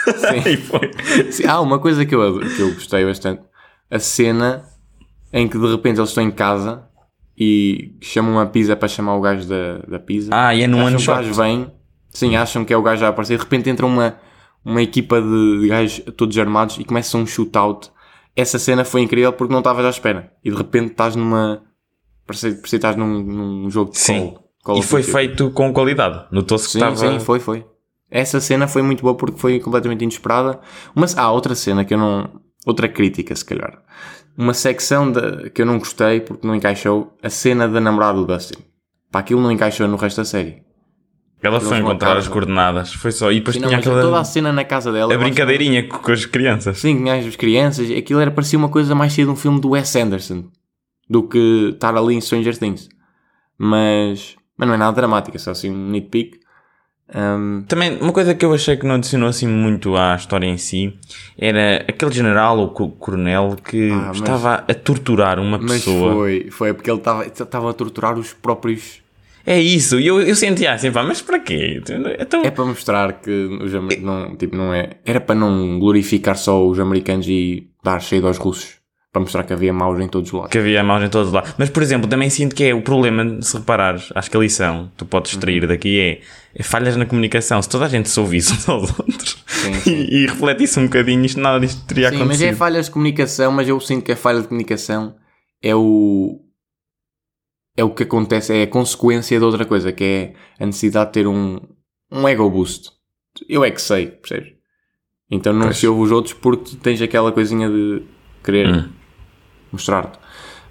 Sim. 0.06 0.50
e 0.50 0.58
foi. 0.58 0.92
Sim, 1.32 1.46
há 1.46 1.62
uma 1.62 1.80
coisa 1.80 2.06
que 2.06 2.16
eu, 2.16 2.40
que 2.40 2.60
eu 2.60 2.74
gostei 2.74 3.06
bastante. 3.06 3.44
A 3.90 4.00
cena 4.00 4.64
em 5.32 5.48
que 5.48 5.58
de 5.58 5.68
repente 5.68 6.00
eles 6.00 6.10
estão 6.10 6.24
em 6.24 6.32
casa 6.32 6.88
e 7.38 7.96
chamam 8.02 8.40
a 8.40 8.46
pizza 8.46 8.76
para 8.76 8.88
chamar 8.88 9.16
o 9.16 9.22
gajo 9.22 9.48
da, 9.48 9.80
da 9.80 10.00
pizza. 10.00 10.30
Ah, 10.32 10.54
e 10.54 10.64
é 10.64 10.68
num 10.68 10.80
one 10.80 10.96
que 10.96 11.02
o 11.02 11.06
shot. 11.06 11.18
gajo 11.18 11.34
vem. 11.34 11.72
Sim, 12.10 12.36
acham 12.36 12.64
que 12.64 12.74
é 12.74 12.78
o 12.78 12.82
gajo 12.82 13.04
a 13.06 13.10
aparecer. 13.10 13.38
De 13.38 13.44
repente 13.44 13.70
entra 13.70 13.86
uma, 13.86 14.18
uma 14.64 14.82
equipa 14.82 15.22
de, 15.22 15.62
de 15.62 15.68
gajos 15.68 16.04
todos 16.16 16.38
armados 16.38 16.78
e 16.78 16.84
começa 16.84 17.18
um 17.18 17.26
shootout. 17.26 17.92
Essa 18.36 18.58
cena 18.60 18.84
foi 18.84 19.02
incrível 19.02 19.34
porque 19.34 19.52
não 19.52 19.60
estavas 19.60 19.86
à 19.86 19.90
espera. 19.90 20.32
E 20.44 20.50
de 20.50 20.58
repente 20.58 20.92
estás 20.92 21.16
numa. 21.16 21.64
Parecia, 22.26 22.50
parecia 22.52 22.62
que 22.62 22.76
estás 22.76 22.96
num, 22.96 23.22
num 23.24 23.70
jogo 23.70 23.92
de 23.92 24.00
Sim. 24.00 24.32
Call, 24.32 24.43
Call 24.64 24.78
E 24.78 24.82
foi 24.82 25.02
Duty. 25.02 25.12
feito 25.14 25.52
com 25.52 25.74
qualidade. 25.74 26.26
Notou-se 26.32 26.66
que 26.66 26.72
Sim, 26.74 26.78
estava. 26.80 26.96
sim, 26.96 27.20
foi, 27.20 27.40
foi. 27.40 27.66
Essa 28.10 28.40
cena 28.40 28.68
foi 28.68 28.82
muito 28.82 29.02
boa 29.02 29.16
porque 29.16 29.40
foi 29.40 29.60
completamente 29.60 30.04
inesperada. 30.04 30.60
Mas 30.96 31.18
há 31.18 31.30
outra 31.32 31.54
cena 31.56 31.84
que 31.84 31.94
eu 31.94 31.98
não. 31.98 32.30
Outra 32.66 32.88
crítica, 32.88 33.36
se 33.36 33.44
calhar. 33.44 33.82
Uma 34.38 34.54
secção 34.54 35.12
da, 35.12 35.50
que 35.50 35.62
eu 35.62 35.66
não 35.66 35.78
gostei 35.80 36.22
porque 36.22 36.48
não 36.48 36.56
encaixou. 36.56 37.16
A 37.22 37.30
cena 37.30 37.68
da 37.68 37.82
namorada 37.82 38.18
do 38.20 38.26
Dustin. 38.26 38.56
Pá, 39.12 39.20
aquilo 39.20 39.42
não 39.42 39.52
encaixou 39.52 39.88
no 39.88 39.98
resto 39.98 40.18
da 40.18 40.26
série. 40.26 40.64
Ela 41.42 41.60
foi 41.60 41.80
encontrar 41.80 42.16
as 42.16 42.28
coordenadas. 42.30 42.94
Foi 42.94 43.12
só. 43.12 43.30
E 43.30 43.40
depois 43.40 43.56
Sim, 43.56 43.64
tinha 43.64 43.72
mas 43.78 43.86
aquela. 43.86 44.02
toda 44.02 44.18
a 44.20 44.24
cena 44.24 44.54
na 44.54 44.64
casa 44.64 44.94
dela. 44.94 45.14
A 45.14 45.18
brincadeirinha 45.18 45.86
com 45.90 46.10
as 46.12 46.26
crianças. 46.26 46.78
Sim, 46.80 46.98
tinha 47.00 47.16
as 47.16 47.36
crianças. 47.36 47.92
Aquilo 47.92 48.22
era, 48.22 48.32
parecia 48.32 48.58
uma 48.58 48.70
coisa 48.70 48.96
mais 48.96 49.12
cheia 49.12 49.26
de 49.26 49.32
um 49.32 49.36
filme 49.36 49.60
do 49.60 49.72
Wes 49.72 49.94
Anderson. 49.98 50.46
Do 51.10 51.28
que 51.28 51.72
estar 51.74 51.94
ali 51.98 52.16
em 52.16 52.22
Stranger 52.22 52.58
Things. 52.58 52.88
Mas. 53.58 54.36
Mas 54.64 54.68
não 54.70 54.76
é 54.76 54.78
nada 54.78 54.96
dramático. 54.96 55.36
É 55.38 55.40
só 55.40 55.52
assim 55.52 55.70
um 55.70 55.90
nitpick. 55.90 56.42
Um, 57.16 57.64
Também, 57.68 57.98
uma 58.00 58.14
coisa 58.14 58.34
que 58.34 58.44
eu 58.44 58.54
achei 58.54 58.78
que 58.78 58.88
não 58.88 58.96
adicionou 58.96 59.28
assim 59.30 59.46
muito 59.48 59.96
à 59.96 60.16
história 60.16 60.48
em 60.48 60.58
si 60.58 60.98
era 61.38 61.86
aquele 61.88 62.12
general 62.12 62.58
ou 62.58 62.70
co- 62.70 62.90
coronel 62.92 63.56
que 63.64 63.92
Ah, 63.92 64.06
mas- 64.08 64.20
estava 64.22 64.54
a 64.68 64.74
torturar 64.74 65.38
uma 65.38 65.58
mas 65.60 65.84
pessoa. 65.84 66.14
foi, 66.14 66.48
foi 66.50 66.74
porque 66.74 66.90
ele 66.90 66.98
estava 67.00 67.26
estava 67.26 67.70
a 67.70 67.74
torturar 67.74 68.18
os 68.18 68.34
próprios 68.34 69.02
É 69.46 69.60
isso, 69.60 70.00
e 70.00 70.08
eu, 70.08 70.22
eu 70.22 70.34
sentia 70.36 70.72
assim, 70.74 70.90
pá, 70.92 71.04
mas 71.04 71.22
para 71.22 71.38
quê? 71.40 71.82
Então, 72.18 72.42
É 72.46 72.50
para 72.50 72.64
mostrar 72.66 73.12
que 73.20 73.30
os 73.62 73.76
amer- 73.76 74.02
não, 74.02 74.36
tipo, 74.38 74.56
não 74.56 74.74
é. 74.74 74.92
Era 75.06 75.20
para 75.20 75.36
não 75.36 75.78
glorificar 75.80 76.38
só 76.38 76.66
os 76.66 76.80
americanos 76.80 77.28
e 77.28 77.68
dar 77.84 78.00
cheio 78.02 78.26
aos 78.26 78.38
russos. 78.38 78.78
Para 79.14 79.22
mostrar 79.22 79.44
que 79.44 79.54
havia 79.54 79.72
maus 79.72 80.00
em 80.02 80.08
todos 80.08 80.30
os 80.30 80.34
lados. 80.34 80.50
que 80.52 80.58
havia 80.58 80.84
maus 80.84 81.04
em 81.04 81.08
todos 81.08 81.32
lá. 81.32 81.44
Mas, 81.58 81.70
por 81.70 81.84
exemplo, 81.84 82.10
também 82.10 82.32
sinto 82.32 82.56
que 82.56 82.64
é 82.64 82.74
o 82.74 82.82
problema, 82.82 83.40
se 83.44 83.56
reparares, 83.56 84.10
acho 84.16 84.30
que 84.32 84.36
a 84.36 84.40
lição 84.40 84.88
que 84.88 84.96
tu 84.98 85.06
podes 85.06 85.32
Uhum. 85.32 85.38
extrair 85.38 85.68
daqui 85.68 86.00
é, 86.00 86.22
é 86.56 86.64
falhas 86.64 86.98
na 86.98 87.06
comunicação. 87.06 87.62
Se 87.62 87.70
toda 87.70 87.86
a 87.86 87.90
gente 87.90 88.10
soube 88.10 88.38
isso 88.38 88.54
uns 88.56 88.68
aos 88.68 89.00
outros 89.00 89.44
Sim, 89.46 89.74
sim. 89.76 90.08
e, 90.10 90.24
e 90.24 90.26
refletisse 90.26 90.80
um 90.80 90.86
bocadinho, 90.86 91.24
isto, 91.24 91.40
nada 91.40 91.60
disto 91.60 91.86
teria 91.86 92.10
Sim, 92.10 92.16
mas 92.16 92.22
acontecido. 92.24 92.48
é 92.50 92.54
falhas 92.56 92.86
de 92.88 92.92
comunicação, 92.92 93.52
mas 93.52 93.70
eu 93.70 93.80
sinto 93.80 94.04
que 94.04 94.12
a 94.12 94.18
falha 94.18 94.42
de 94.42 94.48
comunicação 94.48 95.16
é 95.62 95.76
o. 95.76 96.40
É 97.78 97.84
o 97.84 97.92
que 97.92 98.04
acontece, 98.04 98.52
é 98.56 98.64
a 98.64 98.68
consequência 98.68 99.38
de 99.38 99.46
outra 99.46 99.64
coisa, 99.66 99.92
que 99.92 100.04
é 100.04 100.34
a 100.60 100.66
necessidade 100.66 101.08
de 101.10 101.14
ter 101.14 101.28
um, 101.28 101.60
um 102.12 102.28
ego 102.28 102.50
boost. 102.50 102.90
Eu 103.50 103.64
é 103.64 103.70
que 103.72 103.82
sei, 103.82 104.08
percebes? 104.08 104.54
Então 105.30 105.54
não 105.54 105.66
Pois. 105.68 105.78
se 105.78 105.88
ouve 105.88 106.02
os 106.04 106.12
outros 106.12 106.34
porque 106.34 106.76
tens 106.78 107.02
aquela 107.02 107.32
coisinha 107.32 107.70
de 107.70 108.04
querer 108.44 108.68
Hum. 108.70 108.90
Mostrar-te. 109.74 110.18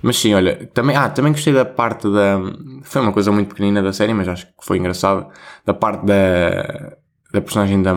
Mas 0.02 0.18
sim, 0.18 0.34
olha, 0.34 0.66
também, 0.74 0.96
ah, 0.96 1.08
também 1.08 1.32
gostei 1.32 1.52
da 1.52 1.64
parte 1.64 2.10
da. 2.10 2.38
Foi 2.82 3.00
uma 3.02 3.12
coisa 3.12 3.30
muito 3.30 3.48
pequenina 3.50 3.80
da 3.82 3.92
série, 3.92 4.12
mas 4.12 4.26
acho 4.26 4.46
que 4.46 4.52
foi 4.60 4.78
engraçada. 4.78 5.28
Da 5.64 5.72
parte 5.72 6.04
da. 6.04 6.96
da 7.32 7.40
personagem 7.40 7.82
da 7.82 7.94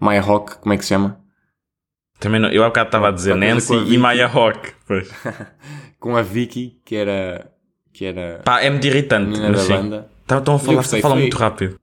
Maya 0.00 0.20
Hawk, 0.20 0.58
como 0.58 0.72
é 0.72 0.76
que 0.76 0.82
se 0.82 0.88
chama? 0.88 1.20
Também 2.18 2.40
não, 2.40 2.48
eu 2.48 2.64
há 2.64 2.68
bocado 2.68 2.88
estava 2.88 3.08
a 3.08 3.12
dizer 3.12 3.36
Nancy 3.36 3.74
a 3.74 3.76
e 3.78 3.98
Maya. 3.98 4.30
Pois. 4.86 5.08
Com 6.00 6.16
a 6.16 6.22
Vicky, 6.22 6.80
que 6.84 6.96
era. 6.96 7.52
que 7.92 8.04
era. 8.04 8.40
Pá, 8.44 8.60
é 8.60 8.70
muito 8.70 8.86
irritante. 8.86 9.38
Mas 9.38 9.60
sim. 9.60 9.74
banda. 9.74 10.10
Estão 10.28 10.56
a 10.56 10.58
falar, 10.58 10.76
gostei, 10.78 11.00
falam 11.00 11.16
foi- 11.16 11.22
muito 11.22 11.36
rápido. 11.36 11.78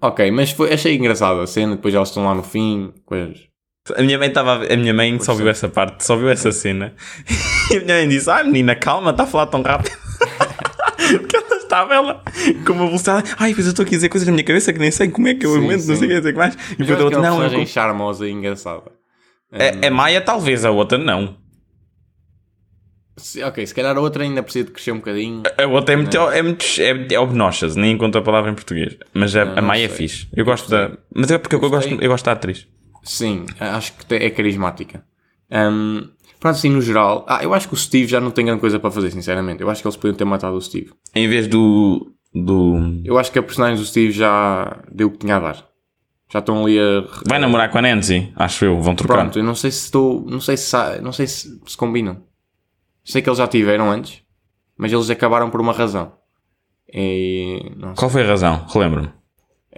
Ok, 0.00 0.30
mas 0.30 0.52
foi, 0.52 0.72
achei 0.72 0.94
engraçada 0.94 1.42
a 1.42 1.46
cena, 1.46 1.74
depois 1.74 1.92
elas 1.94 2.08
estão 2.08 2.24
lá 2.24 2.34
no 2.34 2.42
fim, 2.42 2.92
coisas. 3.04 3.47
A 3.96 4.02
minha 4.02 4.18
mãe 4.18 4.28
estava. 4.28 4.64
A 4.72 4.76
minha 4.76 4.92
mãe 4.94 5.18
só 5.20 5.34
viu 5.34 5.46
é. 5.48 5.50
essa 5.50 5.68
parte, 5.68 6.04
só 6.04 6.16
viu 6.16 6.28
essa 6.28 6.52
cena. 6.52 6.94
E 7.70 7.76
a 7.76 7.80
minha 7.80 7.94
mãe 7.96 8.08
disse: 8.08 8.30
Ai 8.30 8.44
menina, 8.44 8.74
calma, 8.74 9.10
está 9.10 9.24
a 9.24 9.26
falar 9.26 9.46
tão 9.46 9.60
rápido. 9.62 9.94
Porque 11.20 11.36
ela 11.36 11.56
estava 11.56 11.94
ela 11.94 12.22
com 12.66 12.72
uma 12.72 12.86
velocidade. 12.86 13.34
Ai, 13.38 13.52
pois 13.54 13.66
eu 13.66 13.70
estou 13.70 13.82
aqui 13.84 13.94
a 13.94 13.98
dizer 13.98 14.08
coisas 14.08 14.26
na 14.26 14.32
minha 14.32 14.44
cabeça 14.44 14.72
que 14.72 14.78
nem 14.78 14.90
sei 14.90 15.08
como 15.08 15.28
é 15.28 15.34
que 15.34 15.44
eu 15.46 15.52
Sim, 15.52 15.58
aguento, 15.64 15.86
não 15.86 15.94
sim. 15.94 15.96
sei 15.96 16.06
o 16.06 16.08
que, 16.08 16.14
não 16.14 16.22
sei 16.22 16.30
o 16.30 16.34
que 16.34 16.38
mais. 16.38 16.54
E 16.54 16.58
Mas 16.78 16.88
eu 16.88 16.96
depois 16.96 16.98
a 16.98 17.02
é 17.02 17.04
outra, 17.04 17.18
uma 17.20 17.28
não, 17.28 17.34
eu 17.36 17.40
personagem 17.42 17.66
charmosa 17.66 18.26
e 18.26 18.30
engraçada. 18.32 18.82
É, 19.52 19.86
é 19.86 19.90
Maia, 19.90 20.20
talvez, 20.20 20.64
a 20.64 20.70
outra 20.70 20.96
não. 20.98 21.36
Se- 23.16 23.42
Ok, 23.42 23.66
se 23.66 23.74
calhar 23.74 23.96
a 23.96 24.00
outra 24.00 24.22
ainda 24.22 24.42
precisa 24.42 24.66
de 24.66 24.70
crescer 24.72 24.92
um 24.92 24.96
bocadinho. 24.98 25.42
A 25.58 25.66
outra 25.66 25.94
é 25.94 25.96
muito, 25.96 26.16
é 26.16 26.42
muito 26.42 26.64
é, 26.78 27.14
é 27.14 27.18
obnoxious, 27.20 27.74
nem 27.76 27.92
encontro 27.92 28.20
a 28.20 28.24
palavra 28.24 28.50
em 28.50 28.54
português. 28.54 28.96
Mas 29.12 29.34
a, 29.34 29.44
Não, 29.44 29.58
a 29.58 29.62
Maia 29.62 29.84
é 29.84 29.88
sei. 29.88 29.96
fixe. 29.96 30.28
Eu 30.34 30.44
gosto 30.44 30.70
da. 30.70 30.92
Mas 31.14 31.30
é 31.30 31.38
porque 31.38 31.54
eu, 31.56 31.60
gosto, 31.60 31.88
Gostei. 31.88 32.06
eu 32.06 32.10
gosto 32.10 32.24
da 32.24 32.32
atriz. 32.32 32.66
Sim, 33.08 33.46
acho 33.58 33.94
que 33.94 34.14
é 34.14 34.28
carismática. 34.28 35.02
Um, 35.50 36.08
pronto, 36.38 36.56
assim, 36.56 36.68
no 36.68 36.82
geral. 36.82 37.24
Ah, 37.26 37.42
eu 37.42 37.54
acho 37.54 37.66
que 37.66 37.72
o 37.72 37.76
Steve 37.76 38.06
já 38.06 38.20
não 38.20 38.30
tem 38.30 38.44
grande 38.44 38.60
coisa 38.60 38.78
para 38.78 38.90
fazer, 38.90 39.10
sinceramente. 39.10 39.62
Eu 39.62 39.70
acho 39.70 39.80
que 39.80 39.88
eles 39.88 39.96
podiam 39.96 40.14
ter 40.14 40.26
matado 40.26 40.56
o 40.56 40.60
Steve. 40.60 40.92
Em 41.14 41.26
vez 41.26 41.48
do. 41.48 42.12
do. 42.34 43.00
Eu 43.02 43.18
acho 43.18 43.32
que 43.32 43.38
a 43.38 43.42
personagem 43.42 43.78
do 43.78 43.84
Steve 43.84 44.12
já 44.12 44.78
deu 44.92 45.08
o 45.08 45.10
que 45.10 45.18
tinha 45.18 45.36
a 45.36 45.40
dar. 45.40 45.66
Já 46.30 46.40
estão 46.40 46.62
ali 46.62 46.78
a. 46.78 47.06
Vai 47.26 47.38
namorar 47.38 47.70
com 47.70 47.78
a 47.78 47.82
Nancy, 47.82 48.30
acho 48.36 48.66
eu, 48.66 48.78
vão 48.78 48.94
trocar. 48.94 49.14
Pronto, 49.14 49.38
eu 49.38 49.44
não 49.44 49.54
sei 49.54 49.70
se 49.70 49.86
estou. 49.86 50.22
Não 50.28 50.40
sei 50.40 50.58
se, 50.58 50.76
não 51.00 51.12
sei 51.12 51.26
se, 51.26 51.60
se 51.66 51.76
combinam. 51.78 52.22
Sei 53.02 53.22
que 53.22 53.28
eles 53.30 53.38
já 53.38 53.48
tiveram 53.48 53.90
antes, 53.90 54.20
mas 54.76 54.92
eles 54.92 55.08
acabaram 55.08 55.48
por 55.48 55.62
uma 55.62 55.72
razão. 55.72 56.12
E. 56.92 57.72
Qual 57.96 58.10
foi 58.10 58.22
a 58.22 58.26
razão? 58.26 58.66
Relembro-me. 58.68 59.17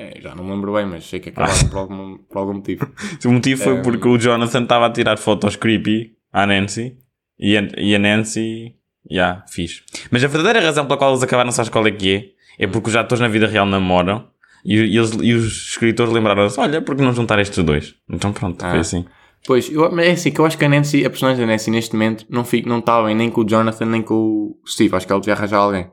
É, 0.00 0.20
já 0.20 0.34
não 0.34 0.44
me 0.44 0.50
lembro 0.52 0.72
bem, 0.74 0.86
mas 0.86 1.04
sei 1.04 1.20
que 1.20 1.28
acabaram 1.30 1.68
por, 1.68 1.78
algum, 1.78 2.18
por 2.18 2.38
algum 2.38 2.54
motivo. 2.54 2.88
O 3.24 3.30
motivo 3.30 3.62
foi 3.62 3.82
porque 3.82 4.08
o 4.08 4.18
Jonathan 4.18 4.62
estava 4.62 4.86
a 4.86 4.90
tirar 4.90 5.16
fotos 5.18 5.56
creepy 5.56 6.12
à 6.32 6.46
Nancy 6.46 6.96
e 7.38 7.56
a, 7.56 7.68
e 7.78 7.94
a 7.94 7.98
Nancy, 7.98 8.74
já, 9.10 9.44
fiz. 9.48 9.82
Mas 10.10 10.22
a 10.24 10.28
verdadeira 10.28 10.60
razão 10.60 10.86
pela 10.86 10.98
qual 10.98 11.10
eles 11.12 11.22
acabaram, 11.22 11.50
sabes 11.52 11.68
qual 11.70 11.86
é 11.86 11.90
que 11.90 12.34
é? 12.58 12.64
É 12.64 12.66
porque 12.66 12.88
os 12.90 12.96
atores 12.96 13.20
na 13.20 13.28
vida 13.28 13.46
real 13.46 13.66
namoram 13.66 14.28
e, 14.64 14.74
e 14.76 14.96
eles, 14.96 15.12
e 15.20 15.32
os 15.32 15.70
escritores 15.70 16.12
lembraram-se: 16.12 16.58
olha, 16.60 16.82
por 16.82 16.94
que 16.94 17.02
não 17.02 17.12
juntar 17.14 17.38
estes 17.38 17.62
dois? 17.64 17.94
Então 18.08 18.32
pronto, 18.32 18.62
Ah. 18.64 18.70
foi 18.70 18.80
assim. 18.80 19.04
Pois, 19.46 19.70
eu, 19.72 19.98
é 19.98 20.10
assim 20.10 20.30
que 20.30 20.38
eu 20.38 20.44
acho 20.44 20.58
que 20.58 20.64
a 20.66 20.68
Nancy, 20.68 21.04
a 21.04 21.08
personagem 21.08 21.46
da 21.46 21.50
Nancy 21.50 21.70
neste 21.70 21.94
momento, 21.94 22.26
não 22.28 22.44
fica, 22.44 22.68
não 22.68 22.78
está 22.80 23.02
bem 23.02 23.14
nem 23.14 23.30
com 23.30 23.40
o 23.40 23.48
Jonathan 23.48 23.86
nem 23.86 24.02
com 24.02 24.14
o 24.14 24.60
Steve. 24.66 24.94
Acho 24.94 25.06
que 25.06 25.12
ela 25.12 25.20
devia 25.20 25.32
arranjar 25.34 25.58
alguém. 25.58 25.90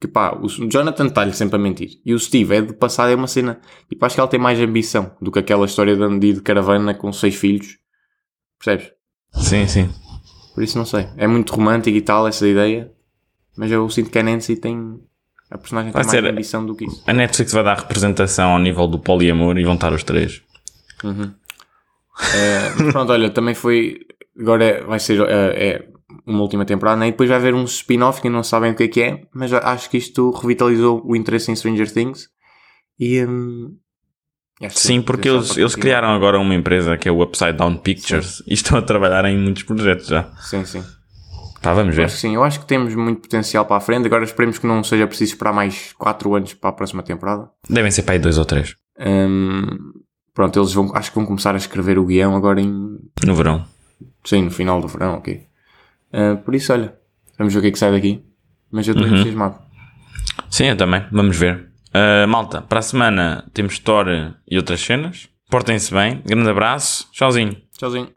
Porque 0.00 0.10
pá, 0.14 0.32
o 0.34 0.48
Jonathan 0.48 1.08
está-lhe 1.08 1.34
sempre 1.34 1.56
a 1.56 1.58
mentir. 1.58 2.00
E 2.06 2.14
o 2.14 2.18
Steve 2.18 2.54
é 2.54 2.62
de 2.62 2.72
passar, 2.72 3.10
é 3.10 3.14
uma 3.14 3.26
cena. 3.26 3.60
Tipo, 3.86 4.06
acho 4.06 4.14
que 4.14 4.20
ela 4.20 4.30
tem 4.30 4.40
mais 4.40 4.58
ambição 4.58 5.14
do 5.20 5.30
que 5.30 5.38
aquela 5.38 5.66
história 5.66 5.94
de 5.94 6.02
Andy 6.02 6.32
de 6.32 6.40
caravana 6.40 6.94
com 6.94 7.12
seis 7.12 7.34
filhos. 7.34 7.76
Percebes? 8.58 8.92
Sim, 9.34 9.66
sim. 9.66 9.90
Por 10.54 10.64
isso 10.64 10.78
não 10.78 10.86
sei. 10.86 11.06
É 11.18 11.26
muito 11.26 11.54
romântico 11.54 11.94
e 11.94 12.00
tal, 12.00 12.26
essa 12.26 12.48
ideia. 12.48 12.90
Mas 13.58 13.70
eu 13.70 13.88
sinto 13.90 14.08
que 14.10 14.18
a 14.18 14.22
Nancy 14.22 14.56
tem. 14.56 14.98
A 15.50 15.58
personagem 15.58 15.92
Vai 15.92 16.02
tem 16.02 16.22
mais 16.22 16.32
ambição 16.32 16.64
do 16.64 16.74
que 16.74 16.86
isso. 16.86 17.02
A 17.06 17.12
Netflix 17.12 17.52
vai 17.52 17.62
dar 17.62 17.76
representação 17.76 18.52
ao 18.52 18.58
nível 18.58 18.86
do 18.86 18.98
poliamor 18.98 19.58
e 19.58 19.64
vão 19.64 19.74
estar 19.74 19.92
os 19.92 20.02
três. 20.02 20.40
É, 22.34 22.70
mas 22.78 22.92
pronto, 22.92 23.12
olha, 23.12 23.28
também 23.28 23.54
foi. 23.54 24.00
Agora 24.38 24.64
é- 24.64 24.82
vai 24.82 24.98
ser 24.98 25.20
é, 25.28 25.68
é 25.68 25.88
uma 26.30 26.42
última 26.42 26.64
temporada, 26.64 26.98
né? 26.98 27.08
e 27.08 27.10
depois 27.10 27.28
vai 27.28 27.38
haver 27.38 27.54
um 27.54 27.64
spin-off 27.64 28.20
que 28.20 28.28
não 28.28 28.42
sabem 28.42 28.72
o 28.72 28.74
que 28.74 28.84
é 28.84 28.88
que 28.88 29.02
é, 29.02 29.22
mas 29.34 29.52
acho 29.52 29.90
que 29.90 29.96
isto 29.96 30.30
revitalizou 30.30 31.02
o 31.04 31.14
interesse 31.16 31.50
em 31.50 31.56
Stranger 31.56 31.92
Things. 31.92 32.28
E. 32.98 33.24
hum, 33.24 33.76
Sim, 34.68 35.00
porque 35.00 35.30
deixar 35.30 35.38
eles, 35.38 35.56
eles 35.56 35.74
criaram 35.74 36.10
agora 36.10 36.38
uma 36.38 36.54
empresa 36.54 36.98
que 36.98 37.08
é 37.08 37.12
o 37.12 37.22
Upside 37.22 37.54
Down 37.54 37.78
Pictures 37.78 38.42
e 38.46 38.52
estão 38.52 38.76
a 38.76 38.82
trabalhar 38.82 39.24
em 39.24 39.38
muitos 39.38 39.62
projetos 39.62 40.06
já. 40.06 40.30
Sim, 40.42 40.66
sim. 40.66 40.84
Pá, 41.62 41.74
vamos 41.74 41.94
ver. 41.94 42.04
Acho 42.04 42.16
sim, 42.16 42.34
eu 42.34 42.42
acho 42.42 42.60
que 42.60 42.66
temos 42.66 42.94
muito 42.94 43.20
potencial 43.20 43.64
para 43.66 43.76
a 43.76 43.80
frente. 43.80 44.06
Agora 44.06 44.24
esperemos 44.24 44.58
que 44.58 44.66
não 44.66 44.82
seja 44.82 45.06
preciso 45.06 45.32
esperar 45.32 45.52
mais 45.52 45.92
4 45.94 46.34
anos 46.34 46.54
para 46.54 46.70
a 46.70 46.72
próxima 46.72 47.02
temporada. 47.02 47.50
Devem 47.68 47.90
ser 47.90 48.02
para 48.02 48.14
aí 48.14 48.18
dois 48.18 48.38
ou 48.38 48.44
três 48.44 48.76
Hum, 48.98 49.92
pronto, 50.34 50.58
eles 50.58 50.74
vão, 50.74 50.94
acho 50.94 51.10
que 51.10 51.16
vão 51.16 51.24
começar 51.24 51.54
a 51.54 51.58
escrever 51.58 51.98
o 51.98 52.04
guião 52.04 52.36
agora 52.36 52.60
em. 52.60 52.98
no 53.24 53.34
verão. 53.34 53.64
Sim, 54.24 54.42
no 54.42 54.50
final 54.50 54.80
do 54.80 54.88
verão, 54.88 55.14
ok. 55.14 55.46
Ah, 56.12 56.36
por 56.44 56.54
isso, 56.54 56.72
olha, 56.72 56.94
vamos 57.38 57.52
ver 57.52 57.58
o 57.60 57.62
que 57.62 57.68
é 57.68 57.72
que 57.72 57.78
sai 57.78 57.92
daqui. 57.92 58.24
Mas 58.70 58.86
eu 58.86 58.92
estou 58.92 59.06
Uhum. 59.06 59.14
entusiasmado. 59.14 59.58
Sim, 60.48 60.66
eu 60.66 60.76
também. 60.76 61.04
Vamos 61.10 61.36
ver. 61.36 61.68
Ah, 61.92 62.26
malta, 62.26 62.60
para 62.62 62.78
a 62.78 62.82
semana 62.82 63.44
temos 63.52 63.78
Thor 63.78 64.06
e 64.48 64.56
outras 64.56 64.80
cenas. 64.80 65.28
Portem-se 65.50 65.92
bem. 65.92 66.22
Grande 66.24 66.48
abraço. 66.50 67.08
Tchauzinho. 67.12 67.56
Tchauzinho. 67.76 68.08